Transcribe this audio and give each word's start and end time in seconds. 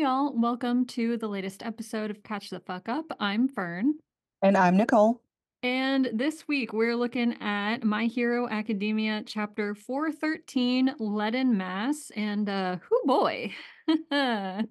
Hey 0.00 0.06
y'all, 0.06 0.32
welcome 0.34 0.86
to 0.86 1.18
the 1.18 1.28
latest 1.28 1.62
episode 1.62 2.10
of 2.10 2.22
Catch 2.22 2.48
the 2.48 2.60
Fuck 2.60 2.88
Up. 2.88 3.04
I'm 3.20 3.48
Fern. 3.48 3.96
And 4.40 4.56
I'm 4.56 4.78
Nicole. 4.78 5.20
And 5.62 6.08
this 6.14 6.48
week 6.48 6.72
we're 6.72 6.96
looking 6.96 7.34
at 7.42 7.84
My 7.84 8.06
Hero 8.06 8.48
Academia 8.48 9.22
chapter 9.26 9.74
413, 9.74 10.94
Leaden 10.98 11.54
Mass. 11.54 12.10
And 12.16 12.48
uh 12.48 12.76
who 12.76 13.02
boy. 13.04 13.52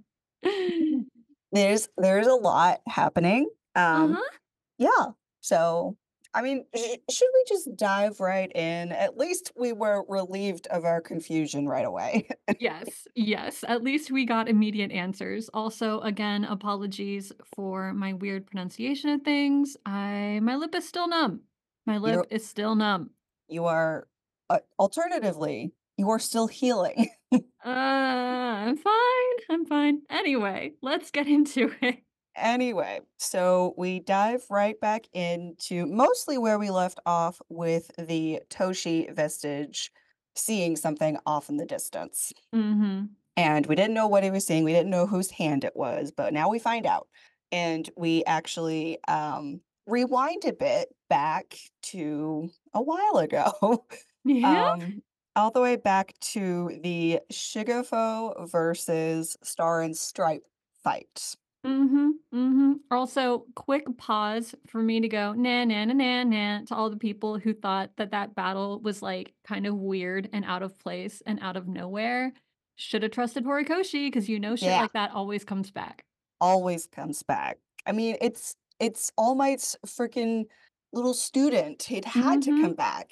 There's 1.51 1.89
there's 1.95 2.25
a 2.25 2.33
lot 2.33 2.79
happening. 2.87 3.51
Um 3.75 4.13
uh-huh. 4.13 4.37
yeah. 4.79 5.11
So 5.41 5.95
I 6.33 6.41
mean, 6.43 6.65
sh- 6.75 6.97
should 7.09 7.27
we 7.33 7.43
just 7.47 7.75
dive 7.75 8.19
right 8.19 8.51
in? 8.55 8.91
At 8.91 9.17
least 9.17 9.51
we 9.57 9.73
were 9.73 10.03
relieved 10.07 10.67
of 10.67 10.85
our 10.85 11.01
confusion 11.01 11.67
right 11.67 11.85
away. 11.85 12.27
Yes, 12.59 13.07
yes. 13.15 13.63
At 13.67 13.83
least 13.83 14.11
we 14.11 14.25
got 14.25 14.49
immediate 14.49 14.91
answers. 14.91 15.49
Also, 15.53 15.99
again, 16.01 16.45
apologies 16.45 17.31
for 17.55 17.93
my 17.93 18.13
weird 18.13 18.45
pronunciation 18.47 19.11
of 19.11 19.21
things. 19.21 19.77
I 19.85 20.39
my 20.41 20.55
lip 20.55 20.75
is 20.75 20.87
still 20.87 21.07
numb. 21.07 21.41
My 21.85 21.97
lip 21.97 22.13
You're 22.13 22.25
is 22.29 22.45
still 22.47 22.75
numb. 22.75 23.11
you 23.47 23.65
are 23.65 24.07
uh, 24.49 24.59
alternatively, 24.77 25.73
you 25.97 26.09
are 26.09 26.19
still 26.19 26.47
healing. 26.47 27.09
Uh, 27.65 27.69
I'm 27.69 28.77
fine. 28.77 29.37
I'm 29.49 29.65
fine. 29.65 30.01
Anyway, 30.09 30.71
let's 30.81 31.11
get 31.11 31.27
into 31.37 31.71
it. 31.81 31.99
Anyway, 32.39 33.01
so 33.17 33.73
we 33.77 33.99
dive 33.99 34.45
right 34.49 34.79
back 34.79 35.05
into 35.13 35.85
mostly 35.85 36.37
where 36.37 36.59
we 36.59 36.69
left 36.71 36.99
off 37.05 37.41
with 37.49 37.91
the 37.97 38.41
Toshi 38.49 39.13
vestige 39.13 39.91
seeing 40.35 40.75
something 40.75 41.17
off 41.25 41.49
in 41.49 41.57
the 41.57 41.65
distance. 41.65 42.31
Mhm. 42.53 43.09
And 43.35 43.65
we 43.67 43.75
didn't 43.75 43.93
know 43.93 44.07
what 44.07 44.23
he 44.23 44.31
was 44.31 44.45
seeing. 44.45 44.63
We 44.63 44.73
didn't 44.73 44.89
know 44.89 45.05
whose 45.07 45.31
hand 45.31 45.63
it 45.63 45.75
was, 45.75 46.11
but 46.11 46.33
now 46.33 46.49
we 46.49 46.59
find 46.59 46.85
out. 46.85 47.07
And 47.51 47.89
we 47.97 48.23
actually 48.25 48.99
um, 49.07 49.61
rewind 49.87 50.45
a 50.45 50.53
bit 50.53 50.89
back 51.09 51.57
to 51.83 52.49
a 52.73 52.81
while 52.81 53.17
ago, 53.17 53.85
Yeah. 54.25 54.73
um, 54.73 55.01
all 55.35 55.51
the 55.51 55.61
way 55.61 55.75
back 55.77 56.13
to 56.19 56.79
the 56.83 57.21
Shigafo 57.31 58.49
versus 58.49 59.37
Star 59.43 59.81
and 59.81 59.95
Stripe 59.97 60.43
fight. 60.83 61.35
Mhm. 61.65 62.11
Mm 62.33 62.53
Mhm. 62.53 62.79
Also, 62.89 63.45
quick 63.55 63.85
pause 63.97 64.55
for 64.67 64.81
me 64.81 65.01
to 65.01 65.09
go 65.09 65.33
nah 65.33 65.65
nah 65.65 65.83
nah 65.85 65.93
nah 65.93 66.23
nah 66.23 66.61
to 66.65 66.73
all 66.75 66.89
the 66.89 66.95
people 66.97 67.37
who 67.37 67.53
thought 67.53 67.95
that 67.97 68.11
that 68.11 68.33
battle 68.33 68.79
was 68.79 69.01
like 69.01 69.33
kind 69.43 69.67
of 69.67 69.75
weird 69.75 70.29
and 70.31 70.45
out 70.45 70.63
of 70.63 70.77
place 70.79 71.21
and 71.25 71.39
out 71.41 71.57
of 71.57 71.67
nowhere. 71.67 72.31
Should 72.77 73.03
have 73.03 73.11
trusted 73.11 73.43
Horikoshi 73.43 74.07
because 74.07 74.29
you 74.29 74.39
know 74.39 74.55
shit 74.55 74.69
Yeah, 74.69 74.81
like 74.83 74.93
that 74.93 75.11
always 75.11 75.43
comes 75.43 75.69
back. 75.69 76.05
always 76.39 76.87
comes 76.87 77.23
back. 77.23 77.59
I 77.85 77.91
mean, 77.91 78.15
it's 78.21 78.55
it's 78.79 79.11
All 79.17 79.35
Might's 79.35 79.75
freaking 79.85 80.45
little 80.93 81.13
student. 81.13 81.91
It 81.91 82.05
had 82.05 82.41
to 82.43 82.51
come 82.61 82.73
back. 82.73 83.11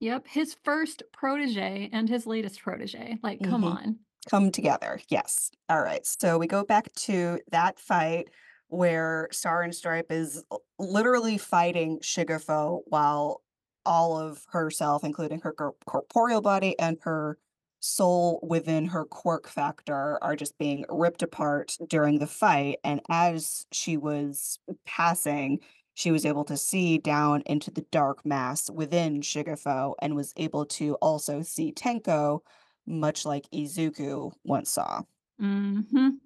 Yep. 0.00 0.26
His 0.28 0.56
first 0.64 1.02
protege 1.12 1.90
and 1.92 2.08
his 2.08 2.26
latest 2.26 2.60
protege. 2.62 3.18
Like, 3.22 3.42
come 3.42 3.64
on. 3.64 4.00
Come 4.30 4.50
together, 4.52 5.00
yes. 5.08 5.50
Alright, 5.70 6.06
so 6.06 6.38
we 6.38 6.46
go 6.46 6.64
back 6.64 6.92
to 6.94 7.40
that 7.50 7.78
fight 7.78 8.28
where 8.68 9.28
Star 9.32 9.62
and 9.62 9.74
Stripe 9.74 10.10
is 10.10 10.44
literally 10.78 11.38
fighting 11.38 11.98
Shigafo 12.00 12.82
while 12.86 13.42
all 13.84 14.16
of 14.16 14.46
herself, 14.50 15.02
including 15.04 15.40
her 15.40 15.52
cor 15.52 15.74
corporeal 15.86 16.40
body 16.40 16.78
and 16.78 16.98
her 17.02 17.36
soul 17.80 18.38
within 18.48 18.86
her 18.86 19.04
quirk 19.04 19.48
factor, 19.48 20.18
are 20.22 20.36
just 20.36 20.56
being 20.56 20.84
ripped 20.88 21.22
apart 21.22 21.76
during 21.88 22.18
the 22.20 22.26
fight, 22.28 22.78
and 22.84 23.00
as 23.10 23.66
she 23.72 23.96
was 23.96 24.60
passing, 24.86 25.58
she 25.94 26.12
was 26.12 26.24
able 26.24 26.44
to 26.44 26.56
see 26.56 26.96
down 26.96 27.42
into 27.46 27.70
the 27.70 27.84
dark 27.90 28.24
mass 28.24 28.70
within 28.70 29.20
Shigafo 29.20 29.94
and 30.00 30.14
was 30.14 30.32
able 30.36 30.64
to 30.66 30.94
also 30.96 31.42
see 31.42 31.72
Tenko 31.72 32.40
much 32.86 33.24
like 33.24 33.46
Izuku 33.52 34.32
once 34.44 34.70
saw, 34.70 35.02
Mhm. 35.40 36.18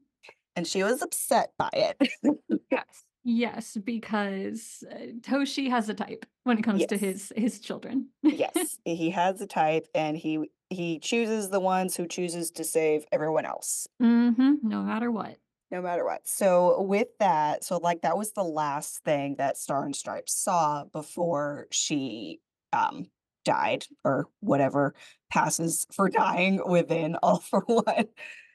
and 0.57 0.67
she 0.67 0.83
was 0.83 1.03
upset 1.03 1.53
by 1.59 1.71
it. 1.73 2.11
Yes. 2.71 3.05
Yes, 3.29 3.77
because, 3.77 4.85
uh, 4.91 5.13
Toshi 5.21 5.69
has 5.71 5.89
a 5.89 5.95
type 5.95 6.27
when 6.45 6.59
it 6.59 6.63
comes 6.63 6.87
to 6.87 6.97
his 6.97 7.33
his 7.37 7.61
children. 7.61 8.11
yes, 8.23 8.79
he 8.85 9.11
has 9.11 9.41
a 9.41 9.47
type, 9.49 9.89
and 9.95 10.17
he 10.17 10.51
he 10.71 10.99
chooses 11.01 11.51
the 11.51 11.61
ones 11.61 11.97
who 11.97 12.07
chooses 12.09 12.51
to 12.53 12.65
save 12.65 13.05
everyone 13.13 13.45
else, 13.47 13.89
Mhm, 14.03 14.63
no 14.63 14.83
matter 14.83 15.11
what. 15.11 15.39
no 15.73 15.83
matter 15.83 16.05
what. 16.05 16.27
So 16.29 16.81
with 16.83 17.09
that, 17.19 17.65
so 17.65 17.79
like 17.79 18.03
that 18.03 18.17
was 18.17 18.33
the 18.33 18.45
last 18.45 19.03
thing 19.05 19.37
that 19.37 19.57
Star 19.57 19.85
and 19.85 19.95
Stripes 19.97 20.33
saw 20.35 20.85
before 20.85 21.67
she 21.73 22.41
um 22.73 23.11
died 23.47 23.87
or 24.05 24.29
whatever 24.41 24.95
passes 25.31 25.87
for 25.93 26.11
dying 26.11 26.61
within 26.69 27.17
All 27.23 27.41
for 27.41 27.61
One. 27.61 28.09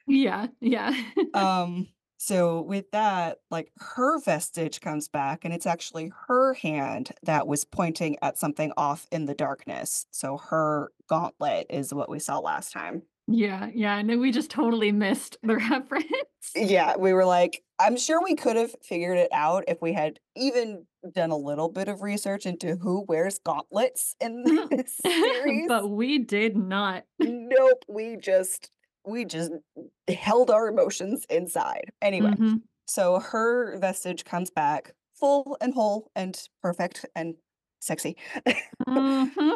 Yeah, 0.07 0.47
yeah. 0.59 0.95
Um, 1.33 1.87
so 2.17 2.61
with 2.61 2.91
that, 2.91 3.39
like 3.49 3.71
her 3.77 4.19
vestige 4.19 4.79
comes 4.79 5.07
back 5.07 5.43
and 5.43 5.53
it's 5.53 5.65
actually 5.65 6.11
her 6.27 6.53
hand 6.53 7.11
that 7.23 7.47
was 7.47 7.65
pointing 7.65 8.17
at 8.21 8.37
something 8.37 8.71
off 8.77 9.07
in 9.11 9.25
the 9.25 9.33
darkness. 9.33 10.05
So 10.11 10.37
her 10.37 10.91
gauntlet 11.07 11.67
is 11.71 11.93
what 11.93 12.09
we 12.09 12.19
saw 12.19 12.37
last 12.37 12.73
time. 12.73 13.01
Yeah, 13.27 13.69
yeah, 13.73 13.97
and 13.97 14.09
then 14.09 14.19
we 14.19 14.31
just 14.31 14.49
totally 14.51 14.91
missed 14.91 15.37
the 15.43 15.55
reference. 15.69 16.05
Yeah, 16.55 16.97
we 16.97 17.13
were 17.13 17.25
like, 17.25 17.63
I'm 17.79 17.95
sure 17.97 18.21
we 18.21 18.35
could 18.35 18.55
have 18.57 18.75
figured 18.83 19.17
it 19.17 19.29
out 19.31 19.63
if 19.67 19.81
we 19.81 19.93
had 19.93 20.19
even 20.35 20.85
done 21.13 21.31
a 21.31 21.37
little 21.37 21.69
bit 21.69 21.87
of 21.87 22.01
research 22.01 22.45
into 22.45 22.75
who 22.75 23.05
wears 23.07 23.39
gauntlets 23.39 24.15
in 24.19 24.43
this 24.69 24.97
series. 25.01 25.67
But 25.67 25.89
we 25.89 26.19
did 26.19 26.57
not. 26.57 27.03
Nope, 27.19 27.85
we 27.87 28.17
just 28.17 28.69
we 29.05 29.25
just 29.25 29.51
held 30.09 30.51
our 30.51 30.67
emotions 30.67 31.25
inside. 31.29 31.91
Anyway, 32.01 32.31
Mhm. 32.31 32.61
So 32.87 33.19
her 33.19 33.77
vestige 33.79 34.25
comes 34.25 34.51
back 34.51 34.93
full 35.13 35.57
and 35.61 35.73
whole 35.73 36.11
and 36.15 36.37
perfect 36.61 37.05
and 37.15 37.35
sexy. 37.79 38.17
Mhm. 38.87 39.55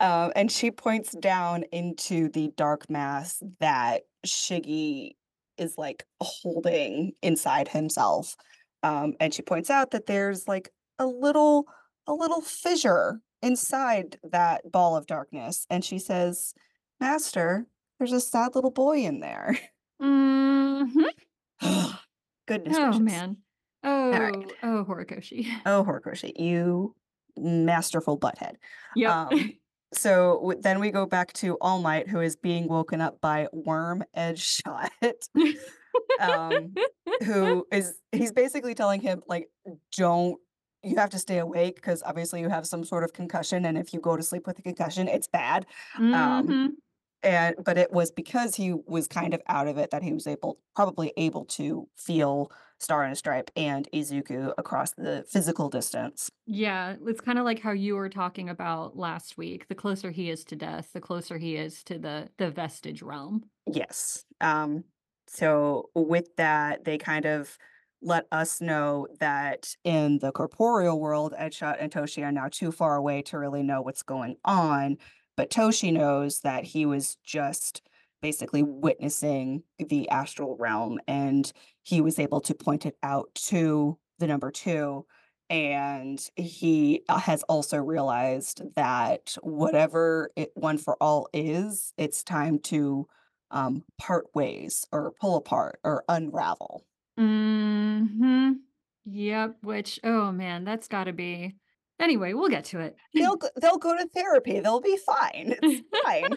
Um, 0.00 0.32
and 0.36 0.50
she 0.50 0.70
points 0.70 1.12
down 1.16 1.64
into 1.72 2.28
the 2.28 2.52
dark 2.56 2.88
mass 2.90 3.42
that 3.60 4.02
Shiggy 4.26 5.12
is 5.58 5.78
like 5.78 6.04
holding 6.20 7.12
inside 7.22 7.68
himself. 7.68 8.36
Um, 8.82 9.14
and 9.20 9.32
she 9.32 9.42
points 9.42 9.70
out 9.70 9.90
that 9.92 10.06
there's 10.06 10.46
like 10.46 10.70
a 10.98 11.06
little 11.06 11.66
a 12.06 12.12
little 12.12 12.40
fissure 12.40 13.20
inside 13.42 14.18
that 14.30 14.70
ball 14.70 14.96
of 14.96 15.06
darkness. 15.06 15.66
And 15.70 15.84
she 15.84 15.98
says, 15.98 16.54
Master, 17.00 17.66
there's 17.98 18.12
a 18.12 18.20
sad 18.20 18.54
little 18.54 18.70
boy 18.70 18.98
in 18.98 19.20
there. 19.20 19.58
Mhm. 20.00 21.04
Goodness 22.46 22.76
Oh, 22.76 22.84
gracious. 22.84 23.00
man. 23.00 23.36
All 23.82 24.10
right. 24.10 24.52
Oh, 24.62 24.78
oh, 24.78 24.84
Horikoshi. 24.84 25.46
Oh, 25.64 25.84
Horikoshi, 25.86 26.32
you 26.38 26.94
masterful 27.36 28.18
butthead. 28.18 28.54
Yep. 28.94 29.10
Um, 29.10 29.52
so 29.92 30.36
w- 30.40 30.60
then 30.60 30.80
we 30.80 30.90
go 30.90 31.06
back 31.06 31.32
to 31.34 31.56
All 31.60 31.80
Might, 31.80 32.08
who 32.08 32.20
is 32.20 32.36
being 32.36 32.68
woken 32.68 33.00
up 33.00 33.20
by 33.20 33.48
Worm 33.52 34.04
Edge 34.14 34.40
Shot, 34.44 34.90
um, 36.20 36.74
who 37.24 37.66
is 37.72 38.00
he's 38.12 38.32
basically 38.32 38.74
telling 38.74 39.00
him 39.00 39.22
like, 39.28 39.48
don't 39.96 40.38
you 40.82 40.96
have 40.96 41.10
to 41.10 41.18
stay 41.18 41.38
awake 41.38 41.76
because 41.76 42.02
obviously 42.04 42.40
you 42.40 42.48
have 42.48 42.66
some 42.66 42.84
sort 42.84 43.04
of 43.04 43.12
concussion, 43.12 43.64
and 43.64 43.76
if 43.78 43.92
you 43.92 44.00
go 44.00 44.16
to 44.16 44.22
sleep 44.22 44.46
with 44.46 44.58
a 44.58 44.62
concussion, 44.62 45.08
it's 45.08 45.28
bad. 45.28 45.66
Um, 45.96 46.46
Mhm. 46.46 46.68
And 47.26 47.56
but 47.64 47.76
it 47.76 47.90
was 47.92 48.12
because 48.12 48.54
he 48.54 48.72
was 48.72 49.08
kind 49.08 49.34
of 49.34 49.42
out 49.48 49.66
of 49.66 49.78
it 49.78 49.90
that 49.90 50.02
he 50.04 50.12
was 50.12 50.26
able 50.28 50.60
probably 50.76 51.12
able 51.16 51.44
to 51.46 51.88
feel 51.96 52.52
Star 52.78 53.02
and 53.02 53.12
a 53.12 53.16
Stripe 53.16 53.50
and 53.56 53.88
Izuku 53.92 54.54
across 54.56 54.92
the 54.92 55.24
physical 55.28 55.68
distance. 55.68 56.30
Yeah, 56.46 56.96
it's 57.04 57.20
kinda 57.20 57.42
like 57.42 57.58
how 57.58 57.72
you 57.72 57.96
were 57.96 58.08
talking 58.08 58.48
about 58.48 58.96
last 58.96 59.36
week. 59.36 59.66
The 59.66 59.74
closer 59.74 60.12
he 60.12 60.30
is 60.30 60.44
to 60.44 60.56
death, 60.56 60.92
the 60.92 61.00
closer 61.00 61.38
he 61.38 61.56
is 61.56 61.82
to 61.84 61.98
the 61.98 62.30
the 62.38 62.50
vestige 62.50 63.02
realm. 63.02 63.50
Yes. 63.66 64.24
Um, 64.40 64.84
so 65.26 65.90
with 65.94 66.36
that, 66.36 66.84
they 66.84 66.98
kind 66.98 67.26
of 67.26 67.58
let 68.02 68.26
us 68.30 68.60
know 68.60 69.08
that 69.18 69.74
in 69.82 70.18
the 70.18 70.30
corporeal 70.30 71.00
world, 71.00 71.34
Edgeshot 71.36 71.78
and 71.80 71.90
Toshi 71.90 72.22
are 72.24 72.30
now 72.30 72.48
too 72.48 72.70
far 72.70 72.94
away 72.94 73.22
to 73.22 73.38
really 73.38 73.62
know 73.62 73.82
what's 73.82 74.02
going 74.02 74.36
on. 74.44 74.98
But 75.36 75.50
Toshi 75.50 75.92
knows 75.92 76.40
that 76.40 76.64
he 76.64 76.86
was 76.86 77.16
just 77.24 77.82
basically 78.22 78.62
witnessing 78.62 79.62
the 79.78 80.08
astral 80.08 80.56
realm 80.56 80.98
and 81.06 81.52
he 81.82 82.00
was 82.00 82.18
able 82.18 82.40
to 82.40 82.54
point 82.54 82.86
it 82.86 82.96
out 83.02 83.34
to 83.34 83.98
the 84.18 84.26
number 84.26 84.50
two. 84.50 85.06
And 85.48 86.18
he 86.34 87.02
uh, 87.08 87.18
has 87.20 87.42
also 87.44 87.76
realized 87.78 88.62
that 88.74 89.36
whatever 89.42 90.30
it 90.34 90.50
one 90.54 90.78
for 90.78 90.96
all 91.00 91.28
is, 91.32 91.92
it's 91.96 92.24
time 92.24 92.58
to 92.60 93.06
um, 93.52 93.84
part 93.96 94.26
ways 94.34 94.86
or 94.90 95.12
pull 95.20 95.36
apart 95.36 95.78
or 95.84 96.02
unravel. 96.08 96.84
Mhm. 97.18 98.60
Yep, 99.04 99.58
which 99.62 100.00
oh 100.02 100.32
man, 100.32 100.64
that's 100.64 100.88
gotta 100.88 101.12
be 101.12 101.54
anyway, 102.00 102.32
we'll 102.32 102.48
get 102.48 102.64
to 102.66 102.80
it. 102.80 102.96
They'll 103.14 103.36
go 103.36 103.48
they'll 103.60 103.78
go 103.78 103.96
to 103.96 104.06
therapy, 104.08 104.60
they'll 104.60 104.80
be 104.80 104.96
fine, 104.98 105.54
it's 105.62 105.82
fine. 106.04 106.36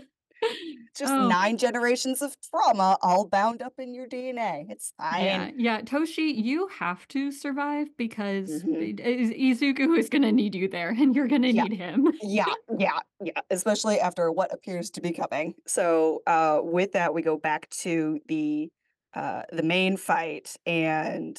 Just 0.96 1.14
Oh, 1.14 1.28
9 1.28 1.58
generations 1.58 2.22
of 2.22 2.36
trauma 2.42 2.98
all 3.02 3.28
bound 3.28 3.62
up 3.62 3.74
in 3.80 3.94
your 3.94 4.08
DNA, 4.08 4.66
it's 4.70 4.94
fine. 4.98 5.24
yeah, 5.24 5.52
yeah. 5.56 5.82
Toshi, 5.82 6.34
you 6.36 6.68
have 6.68 7.08
to 7.10 7.32
survive 7.32 7.96
because 7.98 8.64
Mhm. 8.64 9.00
I 9.00 9.04
Izuku 9.34 9.98
is 9.98 10.10
gonna 10.10 10.32
need 10.32 10.56
you 10.56 10.68
there, 10.68 10.90
and 10.90 11.16
you're 11.16 11.28
gonna 11.28 11.52
Yeah, 11.52 11.64
need 11.64 11.74
him. 11.74 12.12
yeah, 12.22 12.54
yeah, 12.78 13.00
yeah, 13.24 13.42
especially 13.50 14.00
after 14.00 14.32
what 14.32 14.54
appears 14.54 14.90
to 14.92 15.02
be 15.02 15.12
coming. 15.14 15.56
So, 15.68 16.22
uh, 16.28 16.62
with 16.64 16.92
that, 16.94 17.14
we 17.14 17.22
go 17.22 17.38
back 17.38 17.70
to 17.82 18.20
the, 18.28 18.72
uh, 19.14 19.44
the 19.52 19.64
main 19.64 19.98
fight, 19.98 20.56
and 20.66 21.36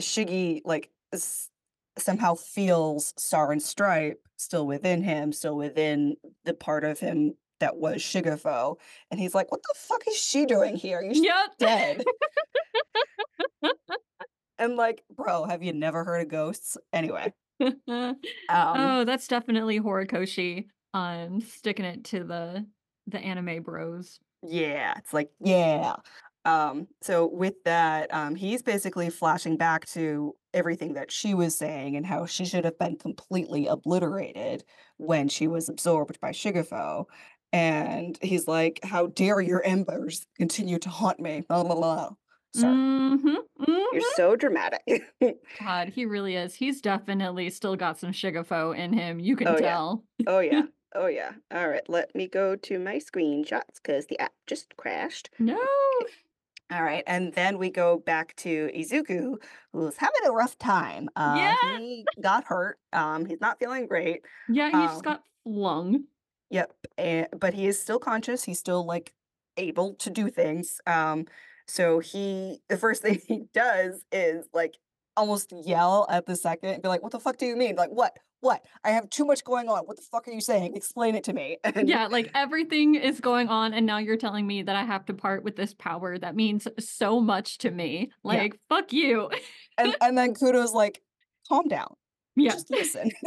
Shiggy, 0.00 0.60
like, 0.64 0.90
s 1.12 1.50
somehow 1.98 2.34
feels 2.34 3.14
Star 3.16 3.52
and 3.52 3.62
Stripe 3.62 4.20
still 4.36 4.66
within 4.66 5.02
him, 5.02 5.32
still 5.32 5.56
within 5.56 6.16
the 6.44 6.54
part 6.54 6.84
of 6.84 6.98
him 7.00 7.34
that 7.60 7.76
was 7.76 8.02
Shigafo, 8.02 8.76
and 9.10 9.20
he's 9.20 9.34
like, 9.34 9.50
"What 9.52 9.62
the 9.62 9.74
fuck 9.76 10.06
is 10.08 10.16
she 10.16 10.44
doing 10.46 10.76
here? 10.76 11.02
You 11.02 11.14
should 11.14 11.24
Yep. 11.24 11.58
dead." 11.58 12.04
And 14.58 14.76
like, 14.76 15.02
"Bro, 15.10 15.44
have 15.46 15.62
you 15.62 15.72
never 15.72 16.04
heard 16.04 16.22
of 16.22 16.28
ghosts?" 16.28 16.76
Anyway, 16.92 17.32
um 17.60 18.16
Oh, 18.48 19.04
that's 19.04 19.26
definitely 19.26 19.80
Horikoshi, 19.80 20.68
um, 20.92 21.40
sticking 21.40 21.84
it 21.84 22.04
to 22.06 22.24
the 22.24 22.66
the 23.06 23.18
anime 23.18 23.62
bros. 23.62 24.20
Yeah, 24.42 24.94
it's 24.98 25.12
like, 25.12 25.30
yeah. 25.40 25.96
Um, 26.44 26.88
so 27.02 27.26
with 27.26 27.62
that, 27.64 28.12
um, 28.12 28.34
he's 28.34 28.62
basically 28.62 29.10
flashing 29.10 29.56
back 29.56 29.86
to 29.88 30.34
everything 30.52 30.94
that 30.94 31.10
she 31.10 31.34
was 31.34 31.56
saying 31.56 31.96
and 31.96 32.04
how 32.06 32.26
she 32.26 32.44
should 32.44 32.64
have 32.64 32.78
been 32.78 32.96
completely 32.96 33.66
obliterated 33.66 34.64
when 34.98 35.28
she 35.28 35.46
was 35.48 35.68
absorbed 35.68 36.20
by 36.20 36.30
Shigafo. 36.30 37.06
And 37.52 38.18
he's 38.22 38.46
like, 38.48 38.80
How 38.84 39.06
dare 39.06 39.40
your 39.40 39.64
embers 39.64 40.26
continue 40.36 40.78
to 40.80 40.88
haunt 40.90 41.20
me? 41.20 41.42
Blah 41.48 41.64
blah 41.64 41.74
blah. 41.76 42.10
Sorry. 42.52 42.80
Mhm, 42.98 43.36
You're 43.90 44.00
mhm. 44.00 44.14
so 44.14 44.36
dramatic. 44.36 45.02
God, 45.58 45.88
he 45.90 46.04
really 46.04 46.36
is. 46.36 46.54
He's 46.54 46.80
definitely 46.80 47.50
still 47.50 47.76
got 47.76 47.98
some 47.98 48.12
Shigafo 48.12 48.76
in 48.76 48.92
him, 48.92 49.20
you 49.20 49.36
can 49.36 49.46
Oh 49.48 49.56
yeah. 49.58 49.78
tell. 49.78 50.04
Oh 50.26 50.40
yeah. 50.40 50.66
Oh 50.96 51.06
yeah. 51.06 51.32
All 51.50 51.68
right. 51.68 51.82
Let 51.88 52.14
me 52.14 52.28
go 52.28 52.54
to 52.54 52.78
my 52.78 52.98
screenshots 52.98 53.82
because 53.82 54.06
the 54.06 54.16
app 54.20 54.32
just 54.46 54.76
crashed. 54.76 55.28
No. 55.38 55.58
All 56.70 56.82
right, 56.82 57.04
and 57.06 57.32
then 57.34 57.58
we 57.58 57.68
go 57.70 57.98
back 57.98 58.34
to 58.36 58.70
Izuku, 58.74 59.36
who's 59.72 59.96
having 59.98 60.22
a 60.26 60.32
rough 60.32 60.56
time. 60.58 61.08
Uh, 61.14 61.34
Yeah. 61.38 61.78
he 61.78 62.06
got 62.20 62.44
hurt. 62.44 62.78
Um, 62.92 63.26
he's 63.26 63.40
not 63.40 63.58
feeling 63.58 63.86
great. 63.86 64.24
Yeah, 64.48 64.70
he 64.70 64.86
just 64.86 64.96
Um, 64.96 65.02
got 65.02 65.24
flung. 65.44 66.04
yep, 66.50 66.72
and, 66.96 67.28
but 67.38 67.54
he 67.54 67.66
is 67.66 67.80
still 67.80 67.98
conscious. 67.98 68.44
He's 68.44 68.58
still 68.58 68.84
like 68.84 69.12
able 69.56 69.94
to 69.96 70.10
do 70.10 70.30
things. 70.30 70.80
Um, 70.86 71.26
so 71.66 71.98
he, 72.00 72.62
the 72.68 72.78
first 72.78 73.02
thing 73.02 73.20
he 73.26 73.44
does 73.52 74.04
is 74.10 74.48
like 74.54 74.76
almost 75.16 75.52
yell 75.52 76.06
at 76.10 76.26
the 76.26 76.34
second 76.36 76.70
and 76.70 76.82
be 76.82 76.88
like, 76.88 77.02
"What 77.02 77.12
the 77.12 77.20
fuck 77.20 77.36
do 77.36 77.46
you 77.46 77.56
mean? 77.56 77.76
Like 77.76 77.90
what? 77.90 78.18
What? 78.44 78.62
I 78.84 78.90
have 78.90 79.08
too 79.08 79.24
much 79.24 79.42
going 79.42 79.70
on. 79.70 79.84
What 79.86 79.96
the 79.96 80.02
fuck 80.02 80.28
are 80.28 80.30
you 80.30 80.42
saying? 80.42 80.76
Explain 80.76 81.14
it 81.14 81.24
to 81.24 81.32
me." 81.32 81.56
Yeah, 81.84 82.08
like, 82.08 82.30
everything 82.34 82.94
is 82.94 83.18
going 83.20 83.48
on, 83.48 83.72
and 83.72 83.86
now 83.86 83.96
you're 83.96 84.18
telling 84.18 84.46
me 84.46 84.62
that 84.62 84.76
I 84.76 84.84
have 84.84 85.06
to 85.06 85.14
part 85.14 85.42
with 85.44 85.56
this 85.56 85.72
power 85.72 86.18
that 86.18 86.36
means 86.36 86.68
so 86.78 87.20
much 87.20 87.56
to 87.58 87.70
me. 87.70 88.10
yeah, 88.10 88.30
Like, 88.30 88.58
fuck 88.68 88.92
you. 88.92 89.30
and 89.78 89.96
and 90.02 90.18
then 90.18 90.34
Kudo's 90.34 90.74
like, 90.74 91.00
"Calm 91.48 91.68
down. 91.68 91.94
Yeah. 92.36 92.52
Just 92.52 92.70
listen." 92.70 93.10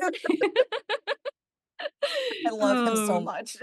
I 2.45 2.49
love 2.51 2.87
him 2.87 3.05
so 3.07 3.13
Oh. 3.15 3.19
much. 3.21 3.57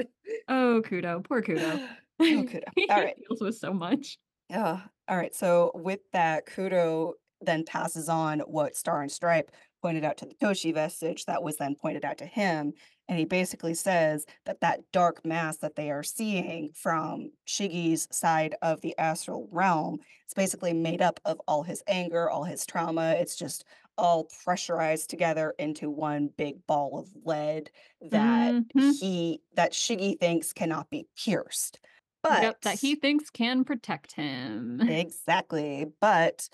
Oh, 0.49 0.83
Kudo, 0.85 1.25
poor 1.25 1.43
Kudo. 1.43 1.89
Oh, 2.21 2.25
Kudo. 2.25 2.63
All 2.91 2.97
right. 3.01 3.17
deals 3.29 3.41
with 3.41 3.57
so 3.57 3.73
much. 3.73 4.19
Yeah. 4.51 4.81
All 5.09 5.17
right. 5.17 5.35
So 5.35 5.71
with 5.75 6.01
that, 6.13 6.47
Kudo 6.47 7.13
then 7.41 7.65
passes 7.65 8.09
on 8.09 8.41
what 8.41 8.77
Star 8.77 9.03
and 9.03 9.11
Stripe 9.11 9.51
pointed 9.85 10.03
out 10.03 10.17
to 10.17 10.25
the 10.25 10.35
Toshi 10.37 10.73
vestige 10.73 11.27
that 11.27 11.43
was 11.43 11.59
then 11.59 11.75
pointed 11.75 12.07
out 12.07 12.17
to 12.17 12.25
him. 12.25 12.73
And 13.07 13.19
he 13.19 13.27
basically 13.27 13.75
says 13.75 14.25
that 14.47 14.63
that 14.63 14.81
dark 14.93 15.27
mass 15.27 15.59
that 15.59 15.77
they 15.77 15.91
are 15.91 16.03
seeing 16.03 16.71
from 16.73 17.33
Shiggy's 17.47 18.09
side 18.11 18.55
of 18.63 18.81
the 18.81 18.97
astral 18.97 19.47
realm 19.53 19.99
is 20.27 20.33
basically 20.35 20.73
made 20.73 21.03
up 21.03 21.21
of 21.27 21.39
all 21.47 21.65
his 21.65 21.83
anger, 21.87 22.31
all 22.31 22.45
his 22.45 22.65
trauma. 22.65 23.15
It's 23.19 23.37
just 23.37 23.67
all 23.99 24.27
pressurized 24.43 25.11
together 25.11 25.55
into 25.59 25.91
one 25.91 26.29
big 26.29 26.67
ball 26.67 26.99
of 26.99 27.11
lead 27.23 27.71
that 28.01 28.55
Mhm. 28.55 28.99
he 28.99 29.43
that 29.53 29.73
Shiggy 29.73 30.19
thinks 30.19 30.55
cannot 30.55 30.89
be 30.89 31.07
pierced. 31.15 31.79
Yep, 32.27 32.63
that 32.63 32.81
he 32.81 32.95
thinks 32.95 33.29
can 33.29 33.65
protect 33.65 34.13
him. 34.13 34.81
Exactly. 34.81 35.93
But 36.01 36.49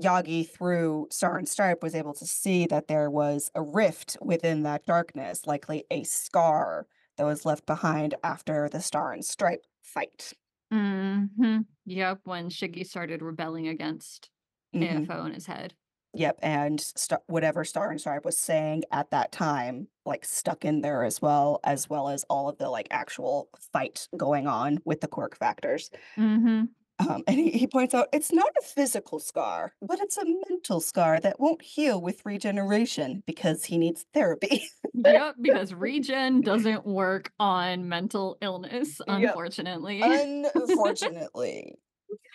Yagi, 0.00 0.48
through 0.48 1.08
Star 1.10 1.38
and 1.38 1.48
Stripe, 1.48 1.82
was 1.82 1.94
able 1.94 2.14
to 2.14 2.26
see 2.26 2.66
that 2.66 2.86
there 2.88 3.10
was 3.10 3.50
a 3.54 3.62
rift 3.62 4.16
within 4.20 4.62
that 4.62 4.84
darkness, 4.86 5.46
likely 5.46 5.84
a 5.90 6.04
scar 6.04 6.86
that 7.16 7.24
was 7.24 7.44
left 7.46 7.66
behind 7.66 8.14
after 8.22 8.68
the 8.68 8.80
Star 8.80 9.12
and 9.12 9.24
Stripe 9.24 9.64
fight. 9.82 10.34
Mhm. 10.72 11.66
Yep, 11.84 12.20
when 12.26 12.48
Shiggy 12.50 12.86
started 12.86 13.22
rebelling 13.22 13.68
against 13.68 14.30
hmm 14.72 15.06
AFO 15.06 15.24
in 15.26 15.34
his 15.34 15.46
head. 15.46 15.76
Yep. 16.14 16.38
And 16.42 16.80
st- 16.80 17.20
whatever 17.26 17.62
Star 17.64 17.90
and 17.90 18.00
Stripe 18.00 18.24
was 18.24 18.38
saying 18.38 18.84
at 18.90 19.10
that 19.10 19.32
time, 19.32 19.88
like 20.06 20.24
stuck 20.24 20.64
in 20.64 20.80
there 20.80 21.04
as 21.04 21.20
well, 21.20 21.60
as 21.64 21.90
well 21.90 22.08
as 22.08 22.24
all 22.30 22.48
of 22.48 22.56
the 22.58 22.70
like 22.70 22.88
actual 22.90 23.50
fight 23.72 24.08
going 24.16 24.46
on 24.46 24.78
with 24.86 25.00
the 25.02 25.08
quirk 25.08 25.36
factors. 25.36 25.90
Mhm. 26.16 26.68
Um, 26.98 27.22
and 27.26 27.36
he, 27.38 27.50
he 27.50 27.66
points 27.66 27.94
out 27.94 28.08
it's 28.12 28.32
not 28.32 28.48
a 28.58 28.64
physical 28.64 29.18
scar, 29.20 29.74
but 29.82 30.00
it's 30.00 30.16
a 30.16 30.24
mental 30.48 30.80
scar 30.80 31.20
that 31.20 31.38
won't 31.38 31.60
heal 31.62 32.00
with 32.00 32.24
regeneration 32.24 33.22
because 33.26 33.64
he 33.64 33.76
needs 33.76 34.06
therapy. 34.14 34.64
Yep, 34.94 35.36
because 35.42 35.74
regen 35.74 36.40
doesn't 36.42 36.86
work 36.86 37.32
on 37.38 37.88
mental 37.88 38.38
illness, 38.40 39.00
Yep. 39.06 39.08
unfortunately. 39.08 40.00
Unfortunately, 40.54 41.74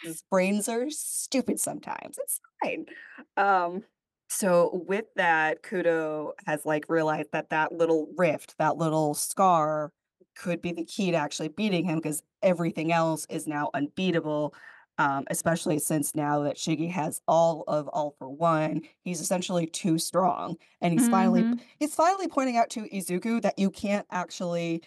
his 0.03 0.23
brains 0.29 0.69
are 0.69 0.89
stupid 0.89 1.59
sometimes. 1.59 2.17
It's 2.19 2.39
fine. 2.63 2.85
Um, 3.37 3.83
so 4.29 4.83
with 4.87 5.05
that, 5.15 5.63
Kudo 5.63 6.31
has 6.45 6.65
like 6.65 6.85
realized 6.87 7.29
that 7.33 7.49
that 7.49 7.71
little 7.73 8.07
rift, 8.17 8.55
that 8.59 8.77
little 8.77 9.13
scar, 9.13 9.91
could 10.35 10.61
be 10.61 10.71
the 10.71 10.85
key 10.85 11.11
to 11.11 11.17
actually 11.17 11.49
beating 11.49 11.85
him 11.85 11.95
because 11.97 12.23
everything 12.41 12.91
else 12.91 13.25
is 13.29 13.47
now 13.47 13.69
unbeatable. 13.73 14.53
Um, 14.97 15.23
especially 15.31 15.79
since 15.79 16.13
now 16.13 16.43
that 16.43 16.57
Shiggy 16.57 16.91
has 16.91 17.21
all 17.27 17.63
of 17.67 17.87
all 17.87 18.13
for 18.19 18.29
one, 18.29 18.81
he's 19.03 19.19
essentially 19.19 19.65
too 19.65 19.97
strong, 19.97 20.57
and 20.81 20.93
he's 20.93 21.07
finally 21.07 21.43
Mhm. 21.43 21.59
he's 21.79 21.95
finally 21.95 22.27
pointing 22.27 22.57
out 22.57 22.69
to 22.71 22.81
Izuku 22.81 23.41
that 23.41 23.57
you 23.57 23.71
can't 23.71 24.05
actually 24.11 24.83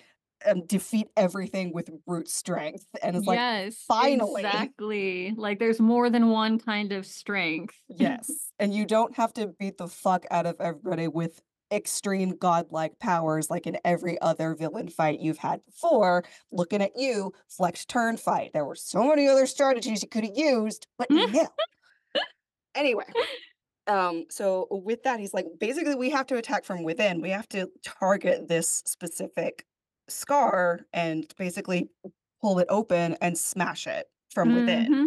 um, 0.47 0.67
defeat 0.67 1.09
everything 1.17 1.73
with 1.73 1.91
brute 2.07 2.29
strength, 2.29 2.87
and 3.03 3.17
it's 3.17 3.27
like 3.27 3.39
Yes, 3.39 3.85
finally. 3.89 4.43
exactly. 4.45 5.33
Like, 5.37 5.59
there's 5.59 5.81
more 5.81 6.11
than 6.11 6.29
one 6.29 6.59
kind 6.59 6.93
of 6.93 7.07
strength. 7.07 7.75
Yes, 7.89 8.53
and 8.59 8.75
you 8.75 8.85
don't 8.85 9.17
have 9.17 9.33
to 9.35 9.49
beat 9.59 9.79
the 9.79 9.89
fuck 9.89 10.27
out 10.31 10.47
of 10.47 10.61
everybody 10.61 11.09
with 11.09 11.41
extreme 11.73 12.37
godlike 12.37 12.99
powers 12.99 13.51
like 13.51 13.67
in 13.67 13.79
every 13.85 14.21
other 14.21 14.55
villain 14.55 14.89
fight 14.89 15.21
you've 15.21 15.39
had 15.39 15.65
before. 15.67 16.25
Looking 16.53 16.83
at 16.83 16.93
you, 16.97 17.33
Flect 17.49 17.89
Turn 17.89 18.17
fight. 18.17 18.53
There 18.53 18.65
were 18.65 18.75
so 18.77 19.05
many 19.09 19.29
other 19.29 19.47
strategies 19.47 20.03
you 20.03 20.09
could 20.09 20.25
have 20.25 20.37
used, 20.37 20.87
but 20.99 21.11
no. 21.11 21.49
Anyway, 22.75 23.05
um, 23.87 24.25
so 24.31 24.67
with 24.71 25.03
that, 25.05 25.21
he's 25.21 25.35
like, 25.35 25.47
basically, 25.61 25.95
we 25.95 26.11
have 26.11 26.27
to 26.27 26.37
attack 26.37 26.65
from 26.65 26.83
within. 26.83 27.21
We 27.21 27.31
have 27.31 27.49
to 27.51 27.71
target 27.85 28.49
this 28.49 28.83
specific 28.87 29.67
scar 30.09 30.81
and 30.93 31.33
basically 31.39 31.89
pull 32.41 32.59
it 32.59 32.67
open 32.69 33.17
and 33.21 33.39
smash 33.39 33.87
it 33.87 34.07
from 34.31 34.55
within. 34.55 34.93
Mhm. 34.93 35.07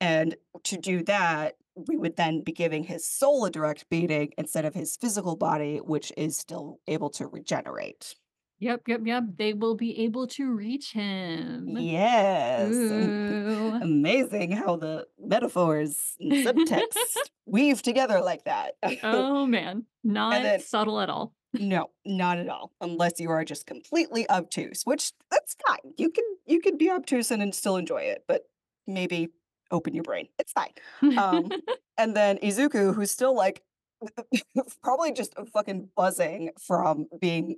And 0.00 0.36
to 0.64 0.76
do 0.76 1.02
that, 1.04 1.56
we 1.76 1.96
would 1.96 2.16
then 2.16 2.42
be 2.42 2.52
giving 2.52 2.84
his 2.84 3.06
soul 3.06 3.44
a 3.44 3.50
direct 3.50 3.88
beating 3.88 4.32
instead 4.38 4.64
of 4.64 4.74
his 4.74 4.96
physical 4.96 5.36
body, 5.36 5.78
which 5.78 6.12
is 6.16 6.36
still 6.36 6.80
able 6.86 7.10
to 7.10 7.26
regenerate. 7.26 8.14
Yep, 8.60 8.82
yep, 8.86 9.00
yep. 9.04 9.24
They 9.36 9.52
will 9.52 9.74
be 9.74 10.04
able 10.04 10.26
to 10.28 10.50
reach 10.54 10.92
him. 10.92 11.76
Yes. 11.76 12.70
Amazing 13.82 14.52
how 14.52 14.76
the 14.76 15.06
metaphors 15.18 16.14
and 16.20 16.32
subtext 16.32 16.96
weave 17.46 17.82
together 17.82 18.20
like 18.20 18.44
that. 18.44 18.74
Oh, 19.02 19.44
man. 19.44 19.84
Not 20.02 20.42
then 20.42 20.60
subtle 20.60 21.00
at 21.00 21.10
all. 21.10 21.34
No, 21.52 21.90
not 22.04 22.38
at 22.38 22.48
all, 22.48 22.72
unless 22.80 23.20
you 23.20 23.30
are 23.30 23.44
just 23.44 23.66
completely 23.66 24.28
obtuse, 24.28 24.82
which 24.84 25.12
that's 25.30 25.54
fine. 25.66 25.92
You 25.96 26.10
can 26.10 26.24
you 26.46 26.60
can 26.60 26.76
be 26.76 26.90
obtuse 26.90 27.30
and 27.30 27.40
then 27.40 27.52
still 27.52 27.76
enjoy 27.76 28.02
it, 28.02 28.24
but 28.26 28.42
maybe 28.88 29.28
open 29.70 29.94
your 29.94 30.04
brain. 30.04 30.28
It's 30.38 30.52
fine. 30.52 30.72
Um, 31.16 31.50
and 31.98 32.16
then 32.16 32.38
Izuku, 32.38 32.94
who's 32.94 33.10
still 33.10 33.34
like 33.34 33.62
probably 34.82 35.12
just 35.12 35.34
fucking 35.52 35.90
buzzing 35.96 36.50
from 36.60 37.06
being 37.20 37.56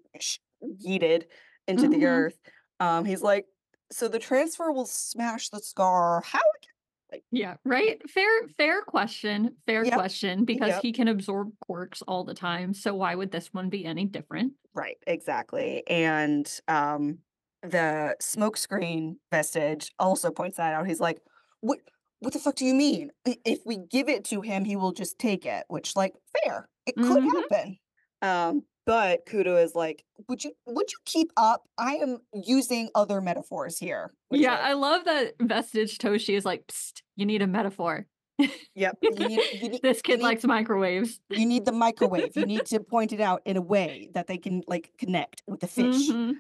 yeeted 0.63 1.25
into 1.67 1.89
the 1.89 1.97
Mhm. 1.99 2.07
earth. 2.07 2.39
Um, 2.81 3.05
he's 3.05 3.23
like, 3.23 3.47
so 3.91 4.09
the 4.09 4.19
transfer 4.19 4.73
will 4.73 4.87
smash 4.87 5.49
the 5.49 5.61
scar. 5.61 6.23
How? 6.25 6.39
again?" 6.39 6.73
Like, 7.13 7.25
Yeah, 7.31 7.57
right? 7.65 8.09
Fair 8.11 8.49
fair 8.59 8.83
question, 8.83 9.57
fair 9.67 9.85
yep, 9.85 9.95
question, 9.95 10.45
because 10.45 10.69
yep. 10.69 10.83
he 10.83 10.93
can 10.93 11.09
absorb 11.09 11.53
quirks 11.61 12.03
all 12.03 12.25
the 12.25 12.35
time, 12.35 12.75
so 12.75 12.95
why 12.95 13.15
would 13.15 13.31
this 13.31 13.53
one 13.55 13.69
be 13.69 13.85
any 13.85 14.05
different? 14.07 14.55
Right, 14.75 14.97
exactly. 15.07 15.87
And 15.87 16.61
um 16.69 17.19
the 17.63 18.17
smokescreen 18.21 19.17
vestige 19.31 19.93
also 19.99 20.31
points 20.31 20.57
that 20.59 20.75
out. 20.75 20.87
He's 20.87 21.01
like, 21.01 21.21
"What 21.61 21.81
what 22.27 22.33
the 22.35 22.41
fuck 22.41 22.57
do 22.57 22.65
you 22.65 22.75
mean? 22.75 23.11
If 23.25 23.61
we 23.65 23.77
give 23.79 24.09
it 24.09 24.25
to 24.27 24.41
him, 24.41 24.65
he 24.65 24.77
will 24.77 24.93
just 24.93 25.19
take 25.19 25.47
it." 25.47 25.65
Which 25.69 25.95
like 25.97 26.15
fair. 26.45 26.69
It 26.87 26.97
could 26.97 27.23
Mhm. 27.23 27.31
happen. 27.51 27.79
Um 28.23 28.63
but 28.85 29.27
Kudo 29.27 29.63
is 29.63 29.75
like, 29.75 30.05
"Would 30.29 30.45
you 30.45 30.53
would 30.67 30.91
you 30.93 30.99
keep 31.07 31.33
up? 31.37 31.63
I 31.79 31.97
am 31.97 32.19
using 32.33 32.89
other 32.95 33.21
metaphors 33.21 33.79
here." 33.79 34.13
Yeah, 34.31 34.53
like, 34.53 34.61
I 34.61 34.73
love 34.75 35.05
that 35.07 35.35
Vestige 35.41 35.99
Toshi 35.99 36.37
is 36.37 36.45
like, 36.45 36.67
"Psst, 36.69 37.03
you 37.17 37.27
need 37.27 37.43
a 37.43 37.47
metaphor." 37.47 38.07
yep, 38.75 38.99
you 39.03 39.11
need 39.29 39.41
you 39.63 39.69
need 39.71 39.83
This 39.83 40.03
kid 40.03 40.19
need 40.19 40.25
likes 40.25 40.45
microwaves. 40.45 41.21
you 41.31 41.47
need 41.47 41.65
the 41.65 41.73
microwave. 41.73 42.37
You 42.37 42.47
need 42.47 42.67
to 42.73 42.81
point 42.81 43.13
it 43.13 43.21
out 43.21 43.43
in 43.45 43.57
a 43.57 43.63
way 43.63 44.11
that 44.15 44.27
they 44.29 44.39
can 44.39 44.63
like 44.69 44.93
connect 44.99 45.43
with 45.49 45.61
the 45.61 45.69
fish. 45.69 46.09
Mhm. 46.11 46.35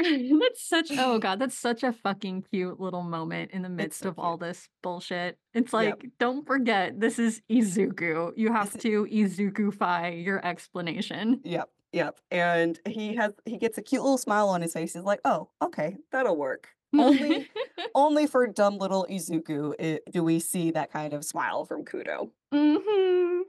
That's 0.40 0.62
such 0.68 0.90
oh 0.92 1.18
god, 1.18 1.38
that's 1.38 1.56
such 1.58 1.82
a 1.82 1.92
fucking 1.92 2.44
cute 2.52 2.80
little 2.80 3.02
moment 3.02 3.50
in 3.52 3.62
the 3.62 3.68
midst 3.68 4.00
so 4.00 4.08
of 4.10 4.18
all 4.18 4.36
this 4.36 4.68
bullshit. 4.82 5.38
It's 5.54 5.72
Yep. 5.72 5.82
like, 5.84 6.04
don't 6.18 6.46
forget, 6.46 6.98
this 7.00 7.18
is 7.18 7.42
Izuku. 7.50 8.32
You 8.36 8.52
have 8.52 8.78
to 8.80 9.06
Izuku-fy 9.06 10.10
your 10.24 10.44
explanation. 10.44 11.40
Yep, 11.44 11.68
yep, 11.92 12.20
and 12.30 12.78
he 12.86 13.14
has 13.16 13.32
he 13.44 13.56
gets 13.58 13.78
a 13.78 13.82
cute 13.82 14.02
little 14.02 14.18
smile 14.18 14.48
on 14.48 14.62
his 14.62 14.72
face, 14.72 14.92
he's 14.94 15.02
like, 15.02 15.20
"Oh, 15.24 15.48
okay, 15.62 15.96
that'll 16.12 16.36
work." 16.36 16.68
Only 16.96 17.48
only 17.94 18.26
for 18.26 18.46
dumb 18.48 18.78
little 18.78 19.06
Izuku 19.08 19.74
i 19.80 20.00
do 20.10 20.24
we 20.24 20.40
see 20.40 20.72
that 20.72 20.90
kind 20.92 21.12
of 21.12 21.24
smile 21.24 21.64
from 21.64 21.84
Kudo. 21.84 22.30
Mhm. 22.52 23.42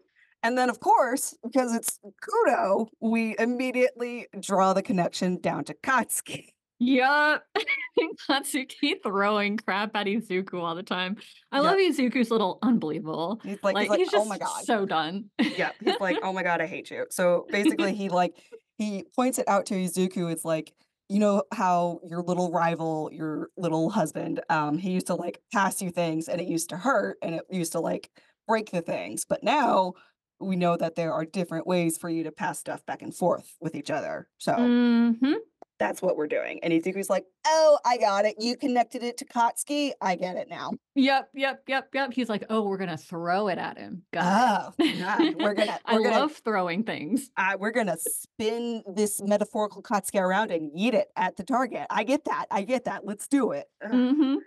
And 0.43 0.57
then, 0.57 0.69
of 0.69 0.79
course, 0.79 1.35
because 1.43 1.73
it's 1.75 1.99
Kudo, 2.23 2.87
we 2.99 3.35
immediately 3.37 4.27
draw 4.39 4.73
the 4.73 4.81
connection 4.81 5.39
down 5.39 5.63
to 5.65 5.73
Katsuki. 5.75 6.49
Yup. 6.79 7.45
Katsuki 8.27 8.95
throwing 9.03 9.57
crap 9.57 9.95
at 9.95 10.07
Izuku 10.07 10.55
all 10.61 10.73
the 10.73 10.81
time. 10.83 11.17
I 11.51 11.59
love 11.59 11.77
Yep, 11.77 11.77
Izuku's 11.77 12.31
little 12.31 12.57
unbelievable. 12.63 13.41
he's 13.43 13.59
like 13.63 13.77
he's 13.77 13.87
Like, 13.87 13.89
like, 13.89 14.01
he's 14.01 14.11
"Oh 14.13 14.25
my 14.25 14.37
just 14.37 14.37
god." 14.37 14.65
so 14.65 14.85
done. 14.85 15.29
Yep, 15.57 15.75
he's 15.83 15.99
like, 15.99 16.19
"Oh 16.23 16.33
my 16.33 16.43
god, 16.43 16.61
I 16.61 16.65
hate 16.67 16.89
you." 16.91 17.05
So, 17.09 17.47
basically, 17.51 17.93
he, 17.93 18.09
like 18.09 18.35
he 18.77 19.03
points 19.15 19.37
it 19.39 19.47
out 19.47 19.65
to 19.67 19.75
Izuku, 19.75 20.31
it's 20.31 20.45
like, 20.45 20.73
"You 21.09 21.19
know 21.19 21.43
how 21.53 21.99
your 22.07 22.21
little 22.23 22.51
rival, 22.51 23.09
your 23.11 23.49
little 23.57 23.89
husband, 23.89 24.41
um, 24.49 24.77
he 24.77 24.91
used 24.91 25.07
to, 25.07 25.15
like, 25.15 25.41
pass 25.53 25.81
you 25.81 25.91
things, 25.91 26.29
and 26.29 26.39
it 26.41 26.47
used 26.47 26.69
to 26.69 26.77
hurt, 26.77 27.17
and 27.21 27.35
it 27.35 27.43
used 27.51 27.73
to, 27.73 27.79
like, 27.79 28.09
break 28.47 28.71
the 28.71 28.81
things, 28.81 29.25
but 29.25 29.43
now 29.43 29.93
we 30.41 30.55
know 30.55 30.75
that 30.77 30.95
there 30.95 31.13
are 31.13 31.25
different 31.25 31.67
ways 31.67 31.97
for 31.97 32.09
you 32.09 32.23
to 32.23 32.31
pass 32.31 32.59
stuff 32.59 32.85
back 32.85 33.01
and 33.01 33.13
forth 33.15 33.55
with 33.61 33.75
each 33.75 33.89
other, 33.91 34.27
so 34.37 34.53
Mhm. 34.53 35.35
that's 35.79 36.01
what 36.01 36.15
we're 36.17 36.27
doing." 36.27 36.59
And 36.63 36.71
Izuku's 36.73 37.09
like, 37.09 37.25
"Oh, 37.45 37.79
I 37.85 37.97
got 37.97 38.25
it. 38.25 38.35
You 38.39 38.55
connected 38.57 39.01
it 39.03 39.17
to 39.17 39.25
Katsuki? 39.25 39.93
I 40.01 40.15
get 40.15 40.35
it 40.35 40.47
now." 40.49 40.71
Yep, 40.95 41.29
yep, 41.33 41.63
yep, 41.67 41.89
yep. 41.93 42.13
He's 42.13 42.29
like, 42.29 42.43
"Oh, 42.49 42.63
we're 42.67 42.77
gonna 42.77 42.97
throw 42.97 43.47
it 43.47 43.57
at 43.57 43.77
him. 43.77 44.03
Got. 44.13 44.75
Oh, 44.79 45.33
we're 45.39 45.53
gonna 45.53 45.79
I 45.85 45.93
gonna 45.97 46.09
love 46.11 46.33
throwing 46.43 46.83
things. 46.83 47.31
Uh, 47.37 47.57
we're 47.59 47.71
gonna 47.71 47.97
spin 47.97 48.83
this 48.87 49.21
metaphorical 49.21 49.81
Katsuki 49.81 50.21
around 50.21 50.51
and 50.51 50.71
yeet 50.71 50.93
it 50.93 51.07
at 51.15 51.37
the 51.37 51.43
target. 51.43 51.87
I 51.89 52.03
get 52.03 52.25
that. 52.25 52.45
I 52.51 52.63
get 52.63 52.85
that. 52.85 53.05
Let's 53.05 53.27
do 53.27 53.51
it. 53.51 53.67
Ugh, 53.83 53.91
Mhm. 53.91 54.37